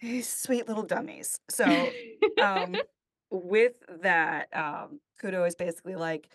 these 0.00 0.28
sweet 0.28 0.68
little 0.68 0.82
dummies. 0.82 1.40
So, 1.50 1.64
um, 2.42 2.76
with 3.34 3.72
that, 4.02 4.48
um, 4.54 5.00
Kudo 5.22 5.46
is 5.46 5.54
basically 5.54 5.96
like, 5.96 6.28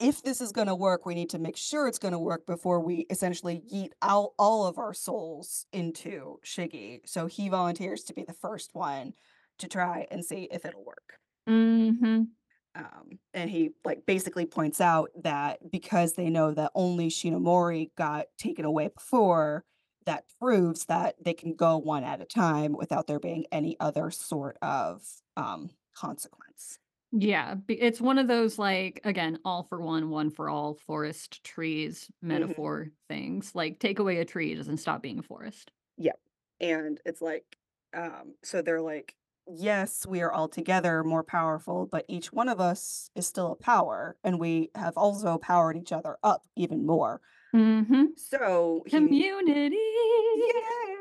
if 0.00 0.22
this 0.22 0.40
is 0.40 0.52
gonna 0.52 0.74
work, 0.74 1.06
we 1.06 1.14
need 1.14 1.30
to 1.30 1.38
make 1.38 1.56
sure 1.56 1.86
it's 1.86 1.98
gonna 1.98 2.18
work 2.18 2.46
before 2.46 2.80
we 2.80 3.06
essentially 3.10 3.62
yeet 3.72 3.90
all, 4.02 4.34
all 4.38 4.66
of 4.66 4.78
our 4.78 4.94
souls 4.94 5.66
into 5.72 6.38
Shiggy. 6.44 7.00
So 7.06 7.26
he 7.26 7.48
volunteers 7.48 8.04
to 8.04 8.14
be 8.14 8.24
the 8.24 8.32
first 8.32 8.74
one 8.74 9.14
to 9.58 9.68
try 9.68 10.06
and 10.10 10.24
see 10.24 10.48
if 10.50 10.64
it'll 10.64 10.84
work. 10.84 11.18
Mhm. 11.48 12.28
Um, 12.76 13.20
and 13.32 13.48
he 13.48 13.70
like 13.84 14.04
basically 14.04 14.46
points 14.46 14.80
out 14.80 15.10
that 15.22 15.70
because 15.70 16.14
they 16.14 16.28
know 16.28 16.52
that 16.52 16.72
only 16.74 17.08
Shinomori 17.08 17.94
got 17.96 18.26
taken 18.36 18.64
away 18.64 18.88
before, 18.88 19.64
that 20.06 20.24
proves 20.38 20.84
that 20.86 21.14
they 21.22 21.34
can 21.34 21.54
go 21.54 21.78
one 21.78 22.04
at 22.04 22.20
a 22.20 22.26
time 22.26 22.72
without 22.72 23.06
there 23.06 23.20
being 23.20 23.46
any 23.52 23.78
other 23.80 24.10
sort 24.10 24.58
of 24.60 25.02
um, 25.36 25.70
consequence. 25.94 26.78
Yeah, 27.12 27.56
it's 27.68 28.00
one 28.00 28.18
of 28.18 28.26
those, 28.26 28.58
like, 28.58 29.00
again, 29.04 29.38
all 29.44 29.62
for 29.62 29.80
one, 29.80 30.10
one 30.10 30.30
for 30.30 30.50
all 30.50 30.74
forest 30.74 31.44
trees 31.44 32.10
hmm 32.20 32.28
metaphor 32.28 32.88
things. 33.08 33.54
Like, 33.54 33.78
take 33.78 34.00
away 34.00 34.18
a 34.18 34.24
tree, 34.24 34.52
it 34.52 34.56
doesn't 34.56 34.78
stop 34.78 35.00
being 35.00 35.20
a 35.20 35.22
forest. 35.22 35.70
Yep. 35.96 36.18
And 36.60 37.00
it's 37.04 37.22
like, 37.22 37.56
um, 37.94 38.34
so 38.42 38.62
they're 38.62 38.80
like, 38.80 39.14
yes, 39.46 40.06
we 40.06 40.22
are 40.22 40.32
all 40.32 40.48
together 40.48 41.04
more 41.04 41.22
powerful, 41.22 41.86
but 41.86 42.04
each 42.08 42.32
one 42.32 42.48
of 42.48 42.60
us 42.60 43.10
is 43.14 43.26
still 43.26 43.52
a 43.52 43.56
power, 43.56 44.16
and 44.24 44.40
we 44.40 44.70
have 44.74 44.96
also 44.96 45.38
powered 45.38 45.76
each 45.76 45.92
other 45.92 46.16
up 46.22 46.48
even 46.56 46.84
more. 46.84 47.20
Mhm. 47.54 48.18
So 48.18 48.82
he 48.86 48.96
Community. 48.96 49.76
Yay! 49.76 50.96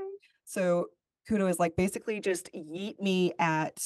So 0.46 0.90
Kudo 1.28 1.50
is 1.50 1.58
like, 1.58 1.76
basically 1.76 2.20
just 2.20 2.52
yeet 2.54 3.00
me 3.00 3.34
at 3.40 3.82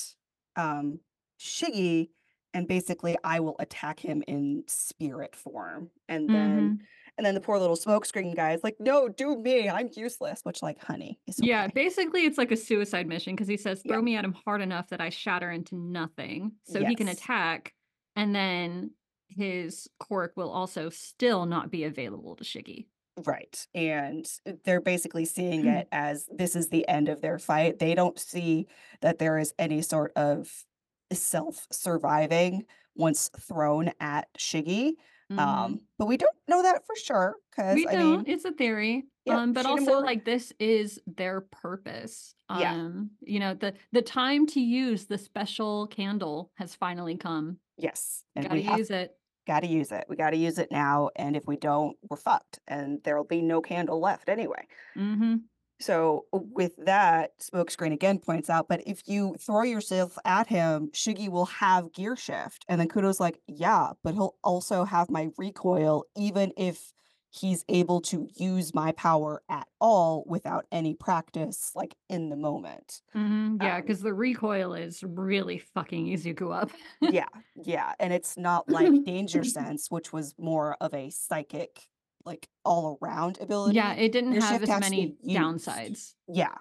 um 0.57 0.99
Shiggy, 1.39 2.09
and 2.53 2.67
basically 2.67 3.17
I 3.23 3.39
will 3.41 3.55
attack 3.59 3.99
him 3.99 4.23
in 4.27 4.63
spirit 4.67 5.35
form. 5.35 5.91
And 6.09 6.31
then 6.31 6.75
Mhm. 6.79 6.87
and 7.17 7.25
then 7.25 7.35
the 7.35 7.41
poor 7.41 7.59
little 7.59 7.75
smokescreen 7.77 8.35
guy 8.35 8.53
is 8.53 8.63
like, 8.63 8.77
no, 8.79 9.09
do 9.09 9.37
me, 9.37 9.69
I'm 9.69 9.89
useless. 9.95 10.41
Which 10.43 10.61
like, 10.63 10.79
honey, 10.83 11.19
it's 11.27 11.41
Yeah, 11.41 11.67
basically, 11.67 12.25
it's 12.25 12.37
like 12.37 12.51
a 12.51 12.57
suicide 12.57 13.07
mission 13.07 13.35
because 13.35 13.47
he 13.47 13.57
says, 13.57 13.83
Yeah. 13.83 13.93
"Throw 13.93 14.01
me 14.01 14.15
at 14.15 14.25
him 14.25 14.33
hard 14.33 14.61
enough 14.61 14.89
that 14.89 15.01
I 15.01 15.09
shatter 15.09 15.51
into 15.51 15.75
nothing," 15.75 16.53
so 16.63 16.83
he 16.83 16.95
can 16.95 17.07
attack, 17.07 17.73
and 18.15 18.33
then 18.35 18.91
his 19.27 19.87
quirk 19.99 20.35
will 20.37 20.49
also 20.49 20.89
still 20.89 21.45
not 21.45 21.69
be 21.71 21.83
available 21.83 22.35
to 22.37 22.43
Shiggy. 22.43 22.87
Right. 23.25 23.67
And 23.73 24.27
they're 24.63 24.81
basically 24.81 25.25
seeing 25.25 25.65
it 25.65 25.87
as 25.91 26.27
this 26.31 26.55
is 26.55 26.69
the 26.69 26.87
end 26.87 27.09
of 27.09 27.21
their 27.21 27.39
fight. 27.39 27.79
They 27.79 27.95
don't 27.95 28.19
see 28.19 28.67
that 29.01 29.17
there 29.17 29.37
is 29.39 29.53
any 29.57 29.81
sort 29.81 30.11
of 30.15 30.65
self 31.11 31.65
surviving 31.71 32.65
once 32.95 33.29
thrown 33.39 33.91
at 33.99 34.27
Shiggy. 34.37 34.93
Mhm. 35.31 35.39
Um, 35.39 35.81
but 35.97 36.05
we 36.07 36.15
don't 36.17 36.35
know 36.47 36.61
that 36.63 36.85
for 36.85 36.95
sure 36.95 37.35
because 37.51 37.75
We 37.75 37.87
I 37.87 37.95
don't, 37.95 38.17
mean, 38.17 38.23
it's 38.27 38.45
a 38.45 38.51
theory, 38.51 39.07
yep, 39.25 39.37
um, 39.37 39.51
but 39.53 39.65
also, 39.65 39.99
Shinomori. 39.99 40.03
like, 40.05 40.25
this 40.25 40.53
is 40.59 41.01
their 41.05 41.41
purpose, 41.41 42.33
Yeah. 42.49 42.71
um, 42.73 43.11
you 43.21 43.39
know, 43.39 43.53
the 43.53 43.73
the 43.91 44.01
time 44.01 44.45
to 44.47 44.61
use 44.61 45.05
the 45.07 45.17
special 45.17 45.87
candle 45.87 46.51
has 46.55 46.75
finally 46.75 47.17
come. 47.17 47.59
Yes. 47.77 48.23
And 48.35 48.47
Gotta 48.47 48.61
have 48.61 48.77
use 48.79 48.89
it. 48.89 49.17
Got 49.47 49.61
to 49.61 49.67
use 49.67 49.91
it. 49.91 50.05
We 50.07 50.15
got 50.15 50.31
to 50.31 50.37
use 50.37 50.59
it 50.59 50.69
now. 50.71 51.09
And 51.15 51.35
if 51.35 51.47
we 51.47 51.57
don't, 51.57 51.97
we're 52.09 52.17
fucked. 52.17 52.59
And 52.67 53.01
there'll 53.03 53.23
be 53.23 53.41
no 53.41 53.61
candle 53.61 53.99
left 53.99 54.29
anyway. 54.29 54.67
Mhm. 54.95 55.41
So 55.79 56.25
with 56.31 56.75
that, 56.85 57.37
Smokescreen 57.39 57.93
again 57.93 58.17
points 58.17 58.49
out, 58.49 58.67
but 58.67 58.81
if 58.87 59.07
you 59.07 59.35
throw 59.39 59.61
yourself 59.61 60.17
at 60.25 60.47
him, 60.47 60.89
Shiggy 60.91 61.29
will 61.29 61.45
have 61.45 61.93
gear 61.93 62.15
shift. 62.15 62.65
And 62.67 62.81
then 62.81 62.87
Kudo's 62.87 63.19
like, 63.19 63.39
yeah, 63.47 63.91
but 64.03 64.15
he'll 64.15 64.37
also 64.43 64.85
have 64.85 65.11
my 65.11 65.29
recoil, 65.37 66.05
even 66.15 66.51
if 66.57 66.93
he's 67.29 67.63
able 67.69 68.01
to 68.01 68.27
use 68.35 68.73
my 68.73 68.91
power 68.93 69.41
at 69.49 69.67
all 69.79 70.23
without 70.27 70.65
any 70.71 70.93
practice, 70.93 71.71
like 71.75 71.95
in 72.09 72.29
the 72.29 72.35
moment. 72.35 73.01
Mhm, 73.15 73.61
Yeah, 73.61 73.75
Um, 73.75 73.81
because 73.81 74.01
the 74.01 74.13
recoil 74.13 74.73
is 74.73 75.03
really 75.03 75.59
fucking 75.59 76.07
Izuku 76.07 76.55
up. 76.55 76.71
yeah, 77.01 77.27
yeah. 77.55 77.93
And 77.99 78.13
it's 78.13 78.37
not 78.37 78.69
like 78.69 78.91
Danger 79.05 79.43
Sense, 79.43 79.91
which 79.91 80.11
was 80.13 80.33
more 80.39 80.77
of 80.81 80.93
a 80.93 81.09
psychic, 81.09 81.87
like 82.25 82.47
all 82.65 82.97
around 83.01 83.39
ability. 83.41 83.75
Yeah, 83.75 83.93
it 83.93 84.11
didn't 84.11 84.31
Gear 84.31 84.41
have 84.41 84.63
as 84.63 84.69
has 84.69 84.85
to 84.85 84.91
be 84.91 85.15
many 85.23 85.37
downsides. 85.39 86.13
Yeah. 86.27 86.55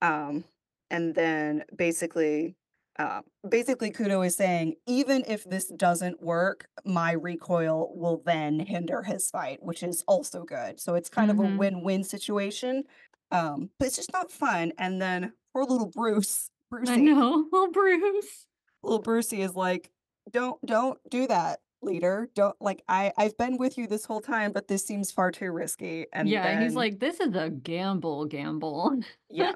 Um, 0.00 0.44
and 0.90 1.14
then 1.14 1.64
basically, 1.76 2.56
Uh, 3.02 3.22
basically, 3.48 3.90
Kudo 3.90 4.24
is 4.26 4.36
saying, 4.36 4.76
even 4.86 5.24
if 5.26 5.44
this 5.44 5.66
doesn't 5.68 6.22
work, 6.22 6.66
my 6.84 7.12
recoil 7.12 7.92
will 7.96 8.22
then 8.24 8.60
hinder 8.60 9.02
his 9.02 9.30
fight, 9.30 9.62
which 9.62 9.82
is 9.82 10.04
also 10.06 10.44
good. 10.44 10.80
So 10.80 10.94
it's 10.94 11.08
kind 11.10 11.30
of 11.30 11.38
a 11.38 11.42
Mhm. 11.42 11.56
win-win 11.56 12.04
situation. 12.04 12.84
Um, 13.30 13.70
but 13.78 13.86
it's 13.88 13.96
just 13.96 14.12
not 14.12 14.30
fun. 14.30 14.72
And 14.78 15.00
then 15.02 15.32
poor 15.52 15.64
little 15.64 15.88
Bruce, 15.88 16.50
I 16.86 16.96
Brucey, 16.96 17.00
know, 17.00 17.48
little 17.52 17.70
Bruce. 17.72 18.46
little 18.82 19.00
Brucey 19.02 19.42
is 19.42 19.54
like, 19.54 19.90
don't 20.30 20.64
don't 20.64 20.98
do 21.10 21.26
that, 21.26 21.60
leader. 21.82 22.28
Don't 22.34 22.56
like 22.60 22.82
I 22.88 23.12
I've 23.16 23.36
been 23.36 23.56
with 23.58 23.76
you 23.78 23.86
this 23.86 24.04
whole 24.04 24.20
time, 24.20 24.52
but 24.52 24.68
this 24.68 24.84
seems 24.84 25.10
far 25.10 25.30
too 25.32 25.50
risky. 25.50 26.06
And 26.12 26.28
Yeah, 26.28 26.54
he's 26.54 26.74
like, 26.76 27.00
"This 27.00 27.20
is 27.20 27.34
a 27.34 27.50
gamble, 27.50 28.26
gamble." 28.26 29.00
yeah. 29.28 29.54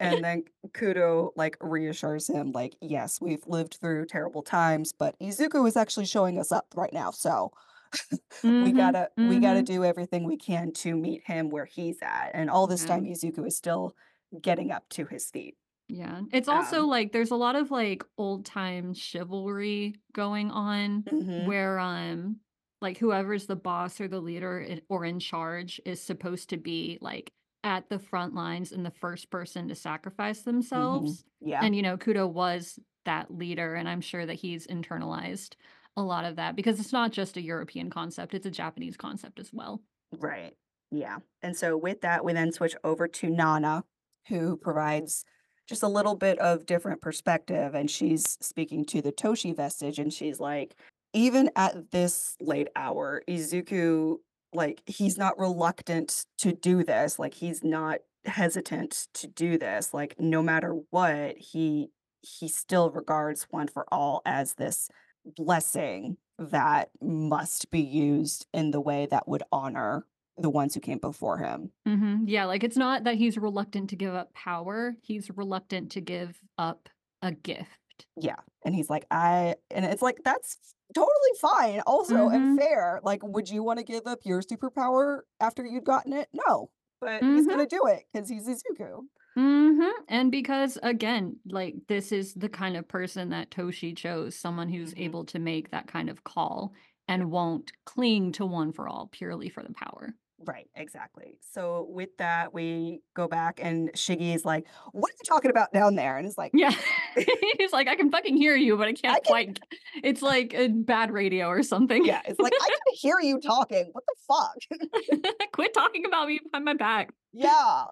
And 0.00 0.22
then 0.24 0.44
Kudo 0.68 1.32
like 1.36 1.56
reassures 1.60 2.28
him, 2.28 2.52
like, 2.52 2.76
yes, 2.80 3.20
we've 3.20 3.46
lived 3.46 3.78
through 3.80 4.06
terrible 4.06 4.42
times, 4.42 4.92
but 4.92 5.18
Izuku 5.20 5.66
is 5.66 5.76
actually 5.76 6.06
showing 6.06 6.38
us 6.38 6.52
up 6.52 6.66
right 6.76 6.92
now. 6.92 7.10
So 7.10 7.52
we 8.60 8.72
Mhm, 8.72 8.72
gotta 8.72 9.10
we 9.22 9.40
gotta 9.40 9.62
do 9.62 9.84
everything 9.84 10.24
we 10.24 10.36
can 10.36 10.72
to 10.72 10.96
meet 10.96 11.26
him 11.26 11.50
where 11.50 11.64
he's 11.66 11.98
at. 12.02 12.30
And 12.34 12.50
all 12.50 12.66
this 12.66 12.84
Yeah. 12.84 12.86
time 12.86 13.04
Izuku 13.04 13.46
is 13.46 13.56
still 13.56 13.94
getting 14.40 14.70
up 14.72 14.88
to 14.90 15.06
his 15.06 15.30
feet. 15.30 15.56
Yeah. 15.88 16.22
It's 16.32 16.48
also, 16.48 16.82
Um 16.82 16.86
like, 16.86 17.12
there's 17.12 17.30
a 17.30 17.36
lot 17.36 17.56
of, 17.56 17.70
like, 17.70 18.04
old 18.18 18.44
time 18.44 18.92
chivalry 18.94 19.94
going 20.12 20.50
on 20.50 21.08
mhm, 21.10 21.28
where, 21.36 21.78
um, 21.78 22.40
like, 22.82 22.98
whoever's 22.98 23.46
the 23.46 23.56
boss 23.56 24.00
or 24.00 24.06
the 24.08 24.20
leader 24.20 24.80
or 24.88 25.04
in 25.04 25.18
charge 25.18 25.80
is 25.86 26.02
supposed 26.02 26.50
to 26.50 26.56
be, 26.58 26.98
like, 27.00 27.32
at 27.64 27.88
the 27.88 27.98
front 27.98 28.34
lines 28.34 28.72
and 28.72 28.84
the 28.84 28.90
first 28.90 29.30
person 29.30 29.68
to 29.68 29.74
sacrifice 29.74 30.40
mhm. 30.40 30.44
themselves. 30.44 31.24
Yeah, 31.40 31.60
And, 31.62 31.74
you 31.74 31.82
know, 31.82 31.96
Kudo 31.96 32.30
was 32.30 32.78
that 33.04 33.30
leader, 33.30 33.74
and 33.74 33.88
I'm 33.88 34.00
sure 34.00 34.26
that 34.26 34.34
he's 34.34 34.66
internalized 34.66 35.54
a 35.96 36.02
lot 36.02 36.24
of 36.24 36.36
that 36.36 36.54
because 36.54 36.78
it's 36.78 36.92
not 36.92 37.10
just 37.10 37.36
a 37.36 37.42
European 37.42 37.90
concept, 37.90 38.34
it's 38.34 38.46
a 38.46 38.50
Japanese 38.50 38.96
concept 38.96 39.40
as 39.40 39.50
well. 39.52 39.82
right. 40.20 40.54
Yeah. 40.90 41.18
And 41.42 41.54
so 41.54 41.76
with 41.76 42.00
that, 42.00 42.24
we 42.24 42.32
then 42.32 42.50
switch 42.52 42.74
over 42.82 43.06
to 43.08 43.28
Nana, 43.28 43.84
who 44.28 44.56
provides 44.56 45.24
just 45.68 45.82
a 45.82 45.88
little 45.88 46.14
bit 46.14 46.38
of 46.38 46.64
different 46.64 47.02
perspective. 47.02 47.74
And 47.74 47.90
she's 47.90 48.38
speaking 48.40 48.86
to 48.86 49.02
the 49.02 49.12
Toshi 49.12 49.54
vestige, 49.54 49.98
and 49.98 50.12
she's 50.12 50.40
like, 50.40 50.74
even 51.12 51.50
at 51.56 51.90
this 51.90 52.36
late 52.40 52.68
hour, 52.76 53.22
Izuku, 53.28 54.16
like, 54.52 54.82
he's 54.86 55.18
not 55.18 55.38
reluctant 55.38 56.26
to 56.38 56.52
do 56.52 56.82
this. 56.84 57.18
Like, 57.18 57.34
he's 57.34 57.62
not 57.64 58.00
hesitant 58.24 59.08
to 59.14 59.26
do 59.26 59.58
this. 59.58 59.94
Like, 59.94 60.18
no 60.18 60.42
matter 60.42 60.72
what, 60.90 61.38
he 61.38 61.90
he 62.22 62.48
still 62.48 62.90
regards 62.90 63.44
one 63.50 63.68
for 63.68 63.86
all 63.92 64.22
as 64.26 64.54
this 64.54 64.90
blessing 65.24 66.16
that 66.38 66.90
must 67.00 67.70
be 67.70 67.80
used 67.80 68.46
in 68.52 68.70
the 68.72 68.80
way 68.80 69.06
that 69.06 69.28
would 69.28 69.42
honor 69.52 70.04
the 70.36 70.50
ones 70.50 70.74
who 70.74 70.80
came 70.80 70.98
before 70.98 71.38
him. 71.38 71.72
Mhm. 71.86 72.24
Yeah, 72.26 72.44
like, 72.44 72.62
it's 72.64 72.76
not 72.76 73.04
that 73.04 73.16
he's 73.16 73.38
reluctant 73.38 73.90
to 73.90 73.96
give 73.96 74.14
up 74.14 74.34
power, 74.34 74.96
he's 75.02 75.30
reluctant 75.30 75.90
to 75.92 76.00
give 76.00 76.40
up 76.58 76.88
a 77.22 77.32
gift. 77.32 77.87
Yeah, 78.16 78.36
and 78.64 78.74
he's 78.74 78.90
like, 78.90 79.06
"I" 79.10 79.56
and 79.70 79.84
it's 79.84 80.02
like, 80.02 80.20
that's 80.24 80.58
totally 80.94 81.12
fine 81.40 81.80
also 81.86 82.28
and 82.28 82.46
Mhm. 82.46 82.58
fair. 82.58 83.00
Like, 83.02 83.22
would 83.22 83.48
you 83.50 83.62
wanna 83.62 83.82
give 83.84 84.06
up 84.06 84.20
your 84.24 84.40
superpower 84.42 85.22
after 85.40 85.64
you'd 85.66 85.84
gotten 85.84 86.12
it? 86.12 86.28
No, 86.32 86.70
but 87.00 87.24
he's 87.28 87.46
Mhm. 87.46 87.48
gonna 87.48 87.66
do 87.66 87.86
it 87.86 88.04
because 88.12 88.28
he's 88.28 88.48
Izuku. 88.48 89.02
Mm-hmm. 89.38 90.02
And 90.08 90.32
because, 90.32 90.78
again, 90.82 91.38
like, 91.46 91.76
this 91.86 92.10
is 92.10 92.34
the 92.34 92.48
kind 92.48 92.76
of 92.76 92.88
person 92.88 93.28
that 93.28 93.50
Toshi 93.50 93.96
chose, 93.96 94.34
someone 94.34 94.68
who's 94.68 94.94
Mhm. 94.96 94.96
able 94.96 95.24
to 95.26 95.38
make 95.38 95.70
that 95.70 95.86
kind 95.86 96.10
of 96.10 96.24
call 96.24 96.74
and 97.06 97.30
won't 97.30 97.72
cling 97.84 98.32
to 98.32 98.44
one 98.46 98.72
for 98.72 98.88
all 98.88 99.06
purely 99.08 99.48
for 99.48 99.62
the 99.62 99.72
power. 99.72 100.14
Right, 100.46 100.68
exactly. 100.76 101.38
So 101.52 101.86
with 101.90 102.16
that, 102.18 102.54
we 102.54 103.00
go 103.14 103.26
back 103.26 103.58
and 103.62 103.92
Shiggy 103.94 104.34
is 104.34 104.44
like, 104.44 104.66
"What 104.92 105.10
are 105.10 105.14
you 105.18 105.24
talking 105.26 105.50
about 105.50 105.72
down 105.72 105.96
there?" 105.96 106.16
And 106.16 106.26
it's 106.26 106.38
like, 106.38 106.52
Yeah. 106.54 106.72
He's 107.58 107.72
like, 107.72 107.88
"I 107.88 107.96
can 107.96 108.10
fucking 108.10 108.36
hear 108.36 108.54
you, 108.54 108.76
but 108.76 108.86
I 108.86 108.90
"I 108.90 108.92
can't 108.92 109.24
can" 109.24 109.30
quite" 109.32 109.60
it's 110.04 110.22
like 110.22 110.54
a 110.54 110.68
bad 110.68 111.10
radio 111.10 111.48
or 111.48 111.62
something. 111.62 112.04
Yeah, 112.04 112.22
it's 112.24 112.38
like, 112.38 112.52
"I 112.60 112.68
can 112.68 112.94
hear 112.94 113.16
you 113.20 113.40
talking. 113.40 113.90
What 113.92 114.04
the 114.06 114.14
fuck?" 114.28 115.32
Quit 115.52 115.74
talking 115.74 116.04
about 116.06 116.28
me 116.28 116.38
behind 116.42 116.64
my 116.64 116.74
back. 116.74 117.10
Yeah. 117.32 117.84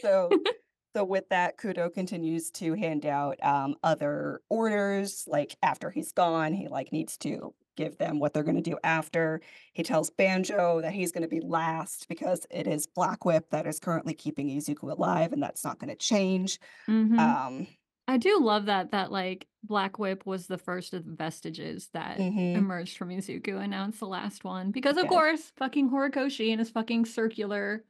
So 0.00 0.30
So 0.96 1.04
with 1.04 1.28
that, 1.30 1.56
Kudo 1.58 1.92
continues 1.92 2.50
to 2.52 2.74
hand 2.74 3.06
out 3.06 3.36
um, 3.42 3.74
other 3.82 4.40
orders. 4.48 5.24
Like 5.26 5.56
after 5.62 5.90
he's 5.90 6.12
gone, 6.12 6.52
he 6.52 6.68
like 6.68 6.92
needs 6.92 7.16
to 7.18 7.54
give 7.82 7.98
them 7.98 8.18
what 8.18 8.32
they're 8.34 8.42
going 8.44 8.62
to 8.62 8.70
do 8.70 8.78
after. 8.84 9.40
He 9.72 9.82
tells 9.82 10.10
Banjo 10.10 10.80
that 10.82 10.92
he's 10.92 11.12
going 11.12 11.22
to 11.22 11.28
be 11.28 11.40
last 11.40 12.08
because 12.08 12.46
it 12.50 12.66
is 12.66 12.86
Black 12.86 13.24
Whip 13.24 13.50
that 13.50 13.66
is 13.66 13.80
currently 13.80 14.14
keeping 14.14 14.48
Izuku 14.48 14.90
alive, 14.90 15.32
and 15.32 15.42
that's 15.42 15.64
not 15.64 15.78
going 15.78 15.90
to 15.90 15.96
change. 15.96 16.58
Mhm. 16.88 17.18
Um, 17.18 17.66
I 18.08 18.16
do 18.18 18.40
love 18.40 18.66
that 18.66 18.90
that, 18.90 19.12
like, 19.12 19.46
Black 19.62 19.98
Whip 19.98 20.26
was 20.26 20.46
the 20.48 20.58
first 20.58 20.94
of 20.94 21.04
the 21.06 21.12
vestiges 21.14 21.90
that 21.92 22.18
mhm, 22.18 22.56
emerged 22.56 22.96
from 22.96 23.10
Izuku, 23.10 23.60
and 23.60 23.70
now 23.70 23.86
it's 23.88 24.00
the 24.00 24.06
last 24.08 24.42
one 24.44 24.72
because, 24.72 24.96
of 24.96 25.04
Yes, 25.04 25.10
course, 25.10 25.52
fucking 25.56 25.90
Horikoshi 25.90 26.50
and 26.50 26.58
his 26.58 26.70
fucking 26.70 27.04
circular 27.06 27.84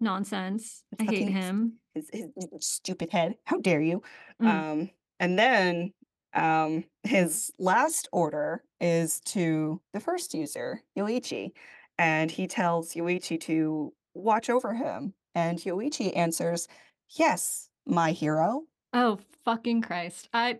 nonsense. 0.00 0.82
it's 0.92 1.02
I 1.02 1.04
hate 1.04 1.28
him. 1.28 1.78
his, 1.94 2.10
his 2.12 2.32
stupid 2.60 3.10
head. 3.10 3.36
How 3.44 3.58
dare 3.58 3.80
you? 3.82 4.02
Mm. 4.40 4.46
Um, 4.46 4.90
and 5.20 5.38
then 5.38 5.92
um, 6.36 6.84
his 7.04 7.52
last 7.58 8.08
order 8.12 8.64
is 8.80 9.20
to 9.26 9.80
the 9.92 10.00
first 10.00 10.34
user, 10.34 10.82
Yoichi, 10.96 11.52
and 11.98 12.30
he 12.30 12.46
tells 12.46 12.94
Yoichi 12.94 13.40
to 13.42 13.92
watch 14.14 14.50
over 14.50 14.74
him. 14.74 15.14
And 15.34 15.58
Yoichi 15.58 16.16
answers, 16.16 16.68
Yes, 17.10 17.68
my 17.86 18.12
hero. 18.12 18.64
Oh, 18.92 19.18
fucking 19.44 19.82
Christ. 19.82 20.28
I 20.32 20.58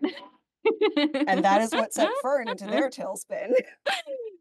And 1.27 1.43
that 1.43 1.61
is 1.61 1.73
what 1.73 1.93
sent 1.93 2.17
Fern 2.17 2.47
into 2.49 2.65
their 2.69 2.89
tailspin. 2.89 3.53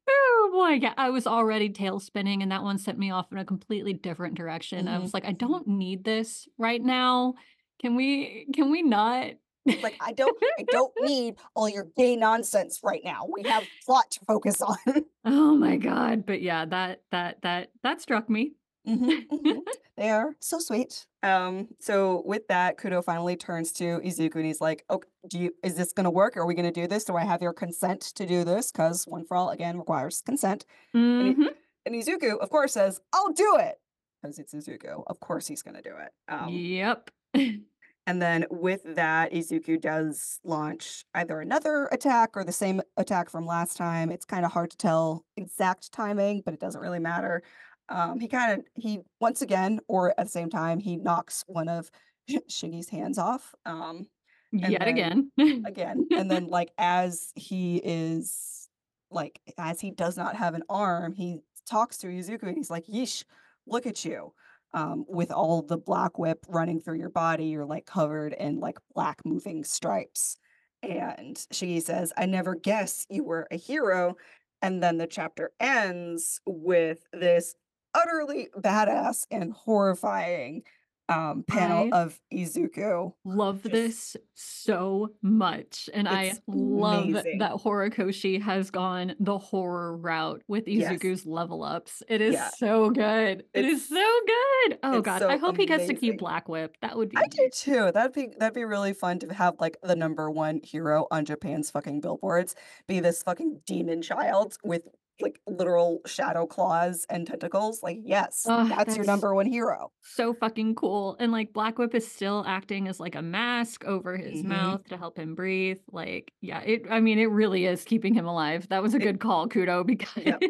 Oh 0.09 0.51
boy, 0.53 0.79
yeah, 0.81 0.94
I 0.96 1.11
was 1.11 1.27
already 1.27 1.68
tailspinning, 1.70 2.42
and 2.42 2.53
that 2.53 2.62
one 2.62 2.79
sent 2.79 2.99
me 2.99 3.11
off 3.11 3.33
in 3.33 3.38
a 3.38 3.44
completely 3.44 3.92
different 3.92 4.35
direction. 4.37 4.87
I 4.88 4.99
Mhm, 4.99 5.03
was 5.03 5.12
like, 5.14 5.25
"I 5.25 5.33
don't 5.33 5.66
need 5.66 6.05
this 6.05 6.49
right 6.59 6.81
now. 6.83 7.35
Can 7.81 7.96
we 7.96 8.46
can 8.55 8.70
we 8.70 8.83
not?" 8.83 9.33
It's 9.66 9.83
like 9.83 9.96
I 10.00 10.12
don't 10.12 10.37
I 10.59 10.64
don't 10.64 10.92
need 11.00 11.37
all 11.55 11.68
your 11.68 11.85
gay 11.96 12.16
nonsense 12.16 12.81
right 12.83 13.02
now. 13.05 13.26
We 13.33 13.44
have 13.44 13.64
a 13.64 13.92
lot 13.92 14.11
to 14.12 14.20
focus 14.26 14.61
on. 14.62 14.76
Oh 15.29 15.57
my 15.57 15.76
god, 15.76 16.24
but 16.24 16.40
yeah, 16.40 16.64
that 16.66 17.02
that 17.11 17.42
that 17.42 17.70
that 17.83 18.00
struck 18.00 18.31
me. 18.31 18.52
Mhm, 18.87 19.26
mhm. 19.29 19.61
They 19.96 20.11
are 20.11 20.37
so 20.40 20.59
sweet. 20.61 21.07
Um, 21.22 21.68
so 21.81 22.22
with 22.26 22.46
that, 22.48 22.76
Kudo 22.79 23.02
finally 23.02 23.35
turns 23.35 23.72
to 23.72 23.98
Izuku 24.00 24.37
and 24.37 24.44
he's 24.44 24.61
like, 24.61 24.85
"Okay, 24.90 25.09
do 25.29 25.38
you 25.40 25.55
is 25.64 25.74
this 25.74 25.92
gonna 25.92 26.11
work? 26.12 26.37
Are 26.37 26.46
we 26.46 26.55
gonna 26.55 26.70
do 26.70 26.87
this? 26.87 27.05
Do 27.05 27.16
I 27.16 27.24
have 27.24 27.42
your 27.42 27.52
consent 27.55 28.02
to 28.14 28.26
do 28.26 28.44
this? 28.44 28.70
Because 28.70 29.05
one 29.09 29.24
for 29.24 29.37
all 29.37 29.50
again 29.50 29.79
requires 29.79 30.20
consent." 30.22 30.64
And 30.94 31.26
he, 31.26 31.35
Mhm. 31.35 31.55
and 31.87 31.94
Izuku, 31.96 32.38
of 32.38 32.50
course, 32.50 32.74
says, 32.74 33.00
"I'll 33.12 33.33
do 33.33 33.57
it," 33.59 33.81
because 34.22 34.38
it's 34.38 34.55
Izuku. 34.55 35.02
Of 35.09 35.18
course, 35.20 35.48
he's 35.48 35.62
gonna 35.62 35.83
do 35.83 35.96
it. 35.96 36.12
Um, 36.29 36.50
Yep. 36.52 37.11
and 38.07 38.23
then 38.23 38.47
with 38.51 38.83
that, 38.95 39.33
Izuku 39.33 39.81
does 39.81 40.38
launch 40.45 41.05
either 41.14 41.40
another 41.40 41.87
attack 41.90 42.37
or 42.37 42.45
the 42.45 42.53
same 42.53 42.81
attack 42.97 43.29
from 43.29 43.45
last 43.47 43.77
time. 43.77 44.11
It's 44.12 44.25
kind 44.25 44.45
of 44.45 44.53
hard 44.53 44.71
to 44.71 44.77
tell 44.77 45.25
exact 45.37 45.92
timing, 45.92 46.42
but 46.45 46.55
it 46.55 46.61
doesn't 46.61 46.81
really 46.81 47.01
matter. 47.01 47.42
Um, 47.88 48.21
he 48.21 48.29
kind 48.29 48.61
of 48.61 48.66
he 48.75 49.01
once 49.21 49.42
again, 49.42 49.81
or 49.88 50.11
at 50.11 50.27
the 50.27 50.31
same 50.31 50.51
time, 50.51 50.79
he 50.79 50.97
knocks 50.97 51.45
one 51.47 51.69
of 51.69 51.90
Shiggy's 52.51 52.88
hands 52.88 53.19
off. 53.19 53.55
Um, 53.64 54.07
Yet 54.53 54.81
then 54.81 54.88
again. 54.88 55.31
again, 55.66 56.07
and 56.16 56.31
then 56.31 56.47
like 56.47 56.71
as 56.79 57.33
he 57.35 57.81
is 57.85 58.69
like 59.11 59.40
as 59.59 59.81
he 59.81 59.90
does 59.90 60.16
not 60.16 60.37
have 60.37 60.55
an 60.55 60.62
arm, 60.69 61.12
he 61.12 61.40
talks 61.69 61.99
to 61.99 62.07
Izuku 62.07 62.45
and 62.45 62.57
he's 62.57 62.71
like, 62.71 62.87
"Yeesh, 62.87 63.25
look 63.66 63.87
at 63.87 64.05
you." 64.05 64.33
Um, 64.74 65.07
with 65.09 65.31
all 65.31 65.62
the 65.62 65.79
black 65.79 66.18
whip 66.18 66.44
running 66.48 66.81
through 66.81 66.98
your 66.98 67.09
body, 67.11 67.46
you're 67.46 67.64
like 67.64 67.87
covered 67.87 68.35
in 68.35 68.61
like 68.61 68.79
black 68.94 69.24
moving 69.24 69.64
stripes. 69.64 70.37
And 70.83 71.38
she 71.50 71.81
says, 71.81 72.12
I 72.16 72.26
never 72.26 72.55
guess 72.55 73.07
you 73.09 73.24
were 73.24 73.48
a 73.50 73.57
hero. 73.57 74.16
And 74.61 74.83
then 74.83 74.98
the 74.98 75.07
chapter 75.07 75.52
ends 75.61 76.40
with 76.44 76.98
this 77.12 77.55
utterly 77.94 78.48
badass 78.59 79.24
and 79.31 79.52
horrifying 79.52 80.62
um, 81.09 81.45
panel 81.49 81.88
I 81.92 81.99
of 82.05 82.21
Izuku. 82.33 83.12
love 83.25 83.62
Just 83.62 83.73
this 83.73 84.16
so 84.35 85.11
much, 85.23 85.88
and 85.95 86.09
I 86.09 86.35
love 86.47 87.05
amazing. 87.11 87.38
that 87.38 87.53
Horikoshi 87.53 88.40
has 88.42 88.71
gone 88.71 89.14
the 89.21 89.38
horror 89.38 89.97
route 89.97 90.42
with 90.49 90.66
Yes. 90.66 90.92
Izuku's 90.92 91.25
level 91.27 91.62
ups. 91.62 92.03
It 92.09 92.21
is 92.21 92.35
Yeah. 92.35 92.51
so 92.57 92.90
good. 92.90 93.45
It 93.55 93.64
is 93.64 93.83
It's 93.83 93.88
so 93.88 94.21
good. 94.27 94.79
Oh 94.83 94.99
it's 94.99 95.05
god, 95.05 95.23
I 95.23 95.37
so 95.37 95.38
hope 95.38 95.57
he 95.57 95.66
gets 95.66 95.87
to 95.87 95.95
keep. 95.95 96.19
Black 96.19 96.49
Whip. 96.49 96.77
That 96.83 96.97
would 96.97 97.11
be 97.11 97.16
I 97.16 97.27
do 97.29 97.49
too. 97.53 97.92
That'd 97.92 98.12
be 98.12 98.29
that'd 98.38 98.55
be 98.55 98.64
really 98.64 98.92
fun 98.92 99.19
to 99.21 99.33
have, 99.35 99.55
like, 99.61 99.77
the 99.83 99.97
number 99.97 100.31
1 100.31 100.61
hero 100.64 101.07
on 101.11 101.25
Japan's 101.25 101.71
fucking 101.71 102.01
billboards 102.01 102.55
be 102.88 103.01
this 103.01 103.23
fucking 103.23 103.61
demon 103.66 104.03
child 104.03 104.57
with, 104.64 104.83
like, 105.20 105.40
literal 105.46 106.00
shadow 106.07 106.46
claws 106.46 107.07
and 107.09 107.26
tentacles. 107.26 107.83
Like, 107.83 107.98
yes, 108.05 108.44
Oh, 108.48 108.66
that's 108.68 108.96
your 108.96 109.07
number 109.07 109.35
1 109.35 109.46
hero. 109.46 109.90
so 110.02 110.35
fucking 110.35 110.74
cool. 110.74 111.16
And 111.18 111.33
like 111.33 111.52
Black 111.52 111.79
Whip 111.79 111.94
is 111.94 112.07
still 112.11 112.44
acting 112.46 112.88
as 112.88 113.00
like 113.00 113.14
a 113.14 113.22
mask 113.22 113.85
over 113.85 114.16
his 114.16 114.42
Mhm. 114.42 114.46
mouth 114.46 114.85
to 114.88 114.96
help 114.96 115.18
him 115.18 115.35
breathe. 115.35 115.79
Like, 115.90 116.33
yeah, 116.40 116.61
it 116.61 116.83
I 116.90 117.00
mean, 117.00 117.18
it 117.18 117.26
really 117.31 117.66
is 117.66 117.85
keeping 117.85 118.14
him 118.14 118.26
alive. 118.26 118.68
That 118.68 118.83
was 118.83 118.94
a 118.94 118.98
good 118.98 119.20
call, 119.20 119.48
Kudo, 119.48 119.87
because 119.87 120.24
Yep. 120.24 120.42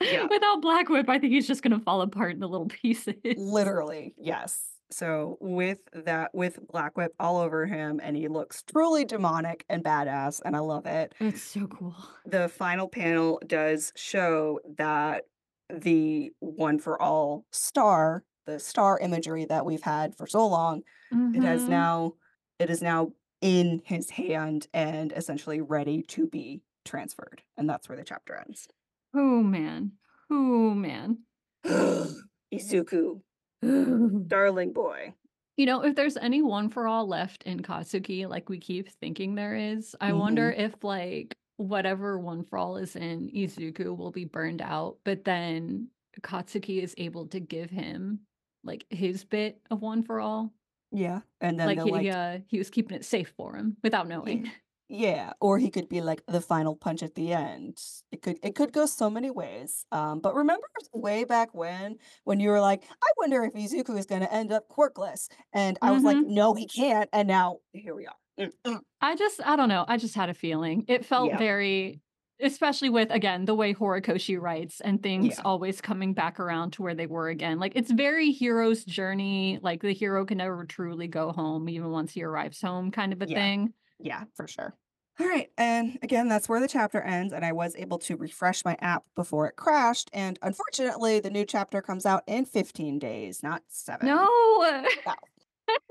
Yep. 0.00 0.30
without 0.30 0.60
Black 0.62 0.88
Whip, 0.88 1.08
I 1.08 1.18
think 1.18 1.32
he's 1.32 1.46
just 1.46 1.62
gonna 1.62 1.80
fall 1.80 2.00
apart 2.02 2.30
in 2.30 2.36
into 2.36 2.46
little 2.48 2.66
pieces. 2.82 3.16
Literally, 3.36 4.14
yes. 4.18 4.73
So, 4.94 5.38
with 5.40 5.80
that 5.92 6.32
with 6.32 6.64
Black 6.68 6.96
Whip 6.96 7.12
all 7.18 7.38
over 7.38 7.66
him, 7.66 7.98
and 8.00 8.16
he 8.16 8.28
looks 8.28 8.62
truly 8.62 9.04
demonic 9.04 9.64
and 9.68 9.82
badass, 9.82 10.40
and 10.44 10.54
I 10.54 10.60
love 10.60 10.86
it. 10.86 11.16
It's 11.18 11.42
so 11.42 11.66
cool. 11.66 11.96
The 12.24 12.48
final 12.48 12.86
panel 12.86 13.42
does 13.44 13.92
show 13.96 14.60
that 14.76 15.24
the 15.68 16.30
One 16.38 16.78
for 16.78 17.00
All 17.02 17.44
star, 17.50 18.22
the 18.46 18.60
star 18.60 19.00
imagery 19.00 19.44
that 19.46 19.66
we've 19.66 19.82
had 19.82 20.14
for 20.16 20.28
so 20.28 20.46
long, 20.46 20.84
it 21.10 21.42
has 21.42 21.64
Mhm. 21.64 21.70
now 21.70 22.12
it 22.60 22.70
is 22.70 22.80
now 22.80 23.14
in 23.40 23.82
his 23.84 24.10
hand 24.10 24.68
and 24.72 25.10
essentially 25.10 25.60
ready 25.60 26.02
to 26.02 26.28
be 26.28 26.62
transferred, 26.84 27.42
and 27.56 27.68
that's 27.68 27.88
where 27.88 27.98
the 27.98 28.04
chapter 28.04 28.36
ends. 28.36 28.68
Oh, 29.12 29.42
man. 29.42 29.98
Oh, 30.30 30.70
man. 30.72 31.24
Izuku, 32.52 33.22
darling 34.26 34.72
boy. 34.72 35.14
You 35.56 35.66
know, 35.66 35.84
if 35.84 35.94
there's 35.94 36.16
any 36.16 36.42
one 36.42 36.68
for 36.68 36.86
all 36.88 37.06
left 37.06 37.44
in 37.44 37.60
Katsuki, 37.60 38.28
like 38.28 38.48
we 38.48 38.58
keep 38.58 38.88
thinking 38.88 39.34
there 39.34 39.54
is, 39.54 39.94
I 40.00 40.12
wonder 40.12 40.52
Mhm. 40.52 40.58
if 40.58 40.82
like 40.82 41.36
whatever 41.56 42.18
one 42.18 42.42
for 42.42 42.58
all 42.58 42.76
is 42.76 42.96
in 42.96 43.30
Izuku 43.30 43.96
will 43.96 44.10
be 44.10 44.24
burned 44.24 44.60
out, 44.60 44.98
but 45.04 45.24
then 45.24 45.90
Katsuki 46.22 46.82
is 46.82 46.94
able 46.98 47.28
to 47.28 47.38
give 47.40 47.70
him 47.70 48.20
like 48.64 48.84
his 48.90 49.24
bit 49.24 49.60
of 49.70 49.80
one 49.80 50.02
for 50.02 50.20
all. 50.20 50.52
Yeah, 50.90 51.20
and 51.40 51.58
then 51.58 51.66
Like 51.68 51.82
he 51.82 51.90
like 51.92 52.08
uh 52.08 52.38
he 52.48 52.58
was 52.58 52.70
keeping 52.70 52.96
it 52.96 53.04
safe 53.04 53.32
for 53.36 53.54
him 53.56 53.76
without 53.82 54.08
knowing. 54.08 54.50
yeah, 54.88 55.32
or 55.40 55.58
he 55.58 55.70
could 55.70 55.88
be 55.88 56.00
like 56.02 56.22
the 56.26 56.40
final 56.40 56.76
punch 56.76 57.02
at 57.02 57.14
the 57.14 57.32
end. 57.32 57.78
It 58.12 58.22
could 58.22 58.38
it 58.42 58.54
could 58.54 58.72
go 58.72 58.86
so 58.86 59.08
many 59.10 59.30
ways. 59.30 59.86
Um, 59.92 60.20
but 60.20 60.34
remember 60.34 60.66
way 60.92 61.24
back 61.24 61.54
when, 61.54 61.96
when 62.24 62.40
you 62.40 62.50
were 62.50 62.60
like, 62.60 62.84
"I 63.02 63.08
wonder 63.18 63.44
if 63.44 63.54
Izuku 63.54 63.98
is 63.98 64.06
gonna 64.06 64.26
end 64.30 64.52
up 64.52 64.68
quirkless," 64.68 65.28
and 65.52 65.78
I 65.82 65.92
was 65.92 66.04
like, 66.04 66.20
Mhm. 66.20 66.24
"No, 66.24 66.54
he 66.54 66.66
can't," 66.66 67.08
and 67.12 67.28
now 67.28 67.60
here 67.72 67.94
we 67.94 68.06
are. 68.06 68.16
Mm, 68.38 68.52
mm. 68.66 68.80
I 69.00 69.16
just 69.16 69.40
I 69.44 69.56
don't 69.56 69.68
know, 69.68 69.84
I 69.88 69.96
just 69.96 70.14
had 70.14 70.28
a 70.28 70.34
feeling. 70.34 70.84
It 70.88 71.04
felt 71.04 71.32
Yeah. 71.32 71.38
very 71.38 72.00
especially 72.40 72.90
with, 72.90 73.12
again, 73.12 73.44
the 73.44 73.54
way 73.54 73.72
Horikoshi 73.72 74.40
writes 74.40 74.80
and 74.80 75.00
things 75.00 75.38
Yeah. 75.38 75.44
always 75.44 75.80
coming 75.80 76.12
back 76.14 76.40
around 76.40 76.72
to 76.72 76.82
where 76.82 76.94
they 76.94 77.06
were 77.06 77.28
again. 77.28 77.60
Like, 77.60 77.76
it's 77.76 77.92
very 77.92 78.32
hero's 78.32 78.84
journey, 78.84 79.60
like, 79.62 79.82
the 79.82 79.92
hero 79.92 80.26
can 80.26 80.38
never 80.38 80.64
truly 80.64 81.06
go 81.06 81.30
home 81.30 81.68
even 81.68 81.90
once 81.90 82.12
he 82.12 82.24
arrives 82.24 82.60
home 82.60 82.90
kind 82.90 83.12
of 83.12 83.22
a 83.22 83.26
Yeah. 83.26 83.28
thing. 83.28 83.72
Yeah, 84.04 84.24
for 84.34 84.46
sure. 84.46 84.76
Alright, 85.20 85.50
and 85.56 85.98
again, 86.02 86.28
that's 86.28 86.48
where 86.48 86.60
the 86.60 86.68
chapter 86.68 87.00
ends, 87.00 87.32
and 87.32 87.44
I 87.44 87.52
was 87.52 87.76
able 87.76 87.98
to 88.00 88.16
refresh 88.16 88.64
my 88.64 88.76
app 88.80 89.04
before 89.14 89.46
it 89.46 89.54
crashed, 89.54 90.10
and 90.12 90.38
unfortunately, 90.42 91.20
the 91.20 91.30
new 91.30 91.44
chapter 91.44 91.80
comes 91.80 92.04
out 92.04 92.24
in 92.26 92.44
15 92.44 92.98
days, 92.98 93.42
not 93.42 93.62
7. 93.68 94.06
No! 94.06 94.28
No. 95.06 95.14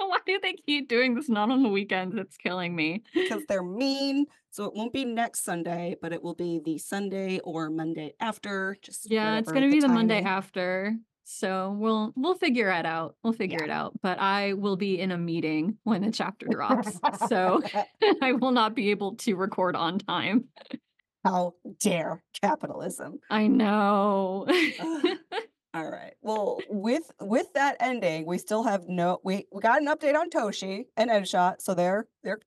Why 0.08 0.20
do 0.26 0.40
they 0.40 0.54
keep 0.54 0.88
doing 0.88 1.16
this 1.16 1.30
not 1.30 1.50
on 1.50 1.64
the 1.64 1.70
weekends? 1.70 2.16
It's 2.16 2.38
killing 2.38 2.76
me. 2.76 3.02
Because 3.12 3.42
they're 3.50 3.64
mean, 3.64 4.28
so 4.52 4.66
it 4.66 4.74
won't 4.76 4.94
be 4.94 5.04
next 5.04 5.44
Sunday, 5.44 5.96
but 6.00 6.14
it 6.14 6.22
will 6.22 6.36
be 6.36 6.62
the 6.64 6.78
Sunday 6.78 7.40
or 7.40 7.72
Monday 7.72 8.14
after, 8.20 8.78
just 8.84 9.10
Yeah, 9.10 9.40
it's 9.40 9.52
gonna 9.52 9.72
be 9.72 9.80
the 9.80 9.88
Monday 9.88 10.22
after. 10.22 10.96
So 11.26 11.76
we'll 11.80 12.14
we'll 12.16 12.36
figure 12.36 12.70
it 12.72 12.86
out. 12.86 13.16
We'll 13.24 13.34
figure 13.34 13.60
Yeah. 13.60 13.66
it 13.66 13.70
out. 13.72 13.94
But 14.02 14.20
I 14.20 14.54
will 14.54 14.76
be 14.78 15.00
in 15.00 15.12
a 15.12 15.18
meeting 15.18 15.78
when 15.84 16.02
the 16.02 16.12
chapter 16.12 16.48
drops. 16.48 17.00
So 17.28 17.62
I 18.22 18.34
will 18.34 18.52
not 18.52 18.76
be 18.76 18.92
able 18.92 19.16
to 19.18 19.36
record 19.36 19.76
on 19.76 20.00
time. 20.00 20.46
How 21.26 21.54
dare 21.80 22.22
capitalism. 22.42 23.20
I 23.30 23.48
know. 23.48 24.46
Alright, 25.76 26.14
well, 26.22 26.60
with 26.70 27.10
with 27.20 27.52
that 27.54 27.78
ending, 27.80 28.28
we 28.28 28.38
still 28.38 28.62
have 28.64 28.88
no 28.88 29.20
we 29.24 29.48
we 29.52 29.60
got 29.62 29.82
an 29.82 29.88
update 29.88 30.16
on 30.16 30.30
Toshi 30.30 30.86
and 30.98 31.10
Edgeshot, 31.10 31.62
so 31.62 31.74
they're 31.74 32.08
they're 32.24 32.40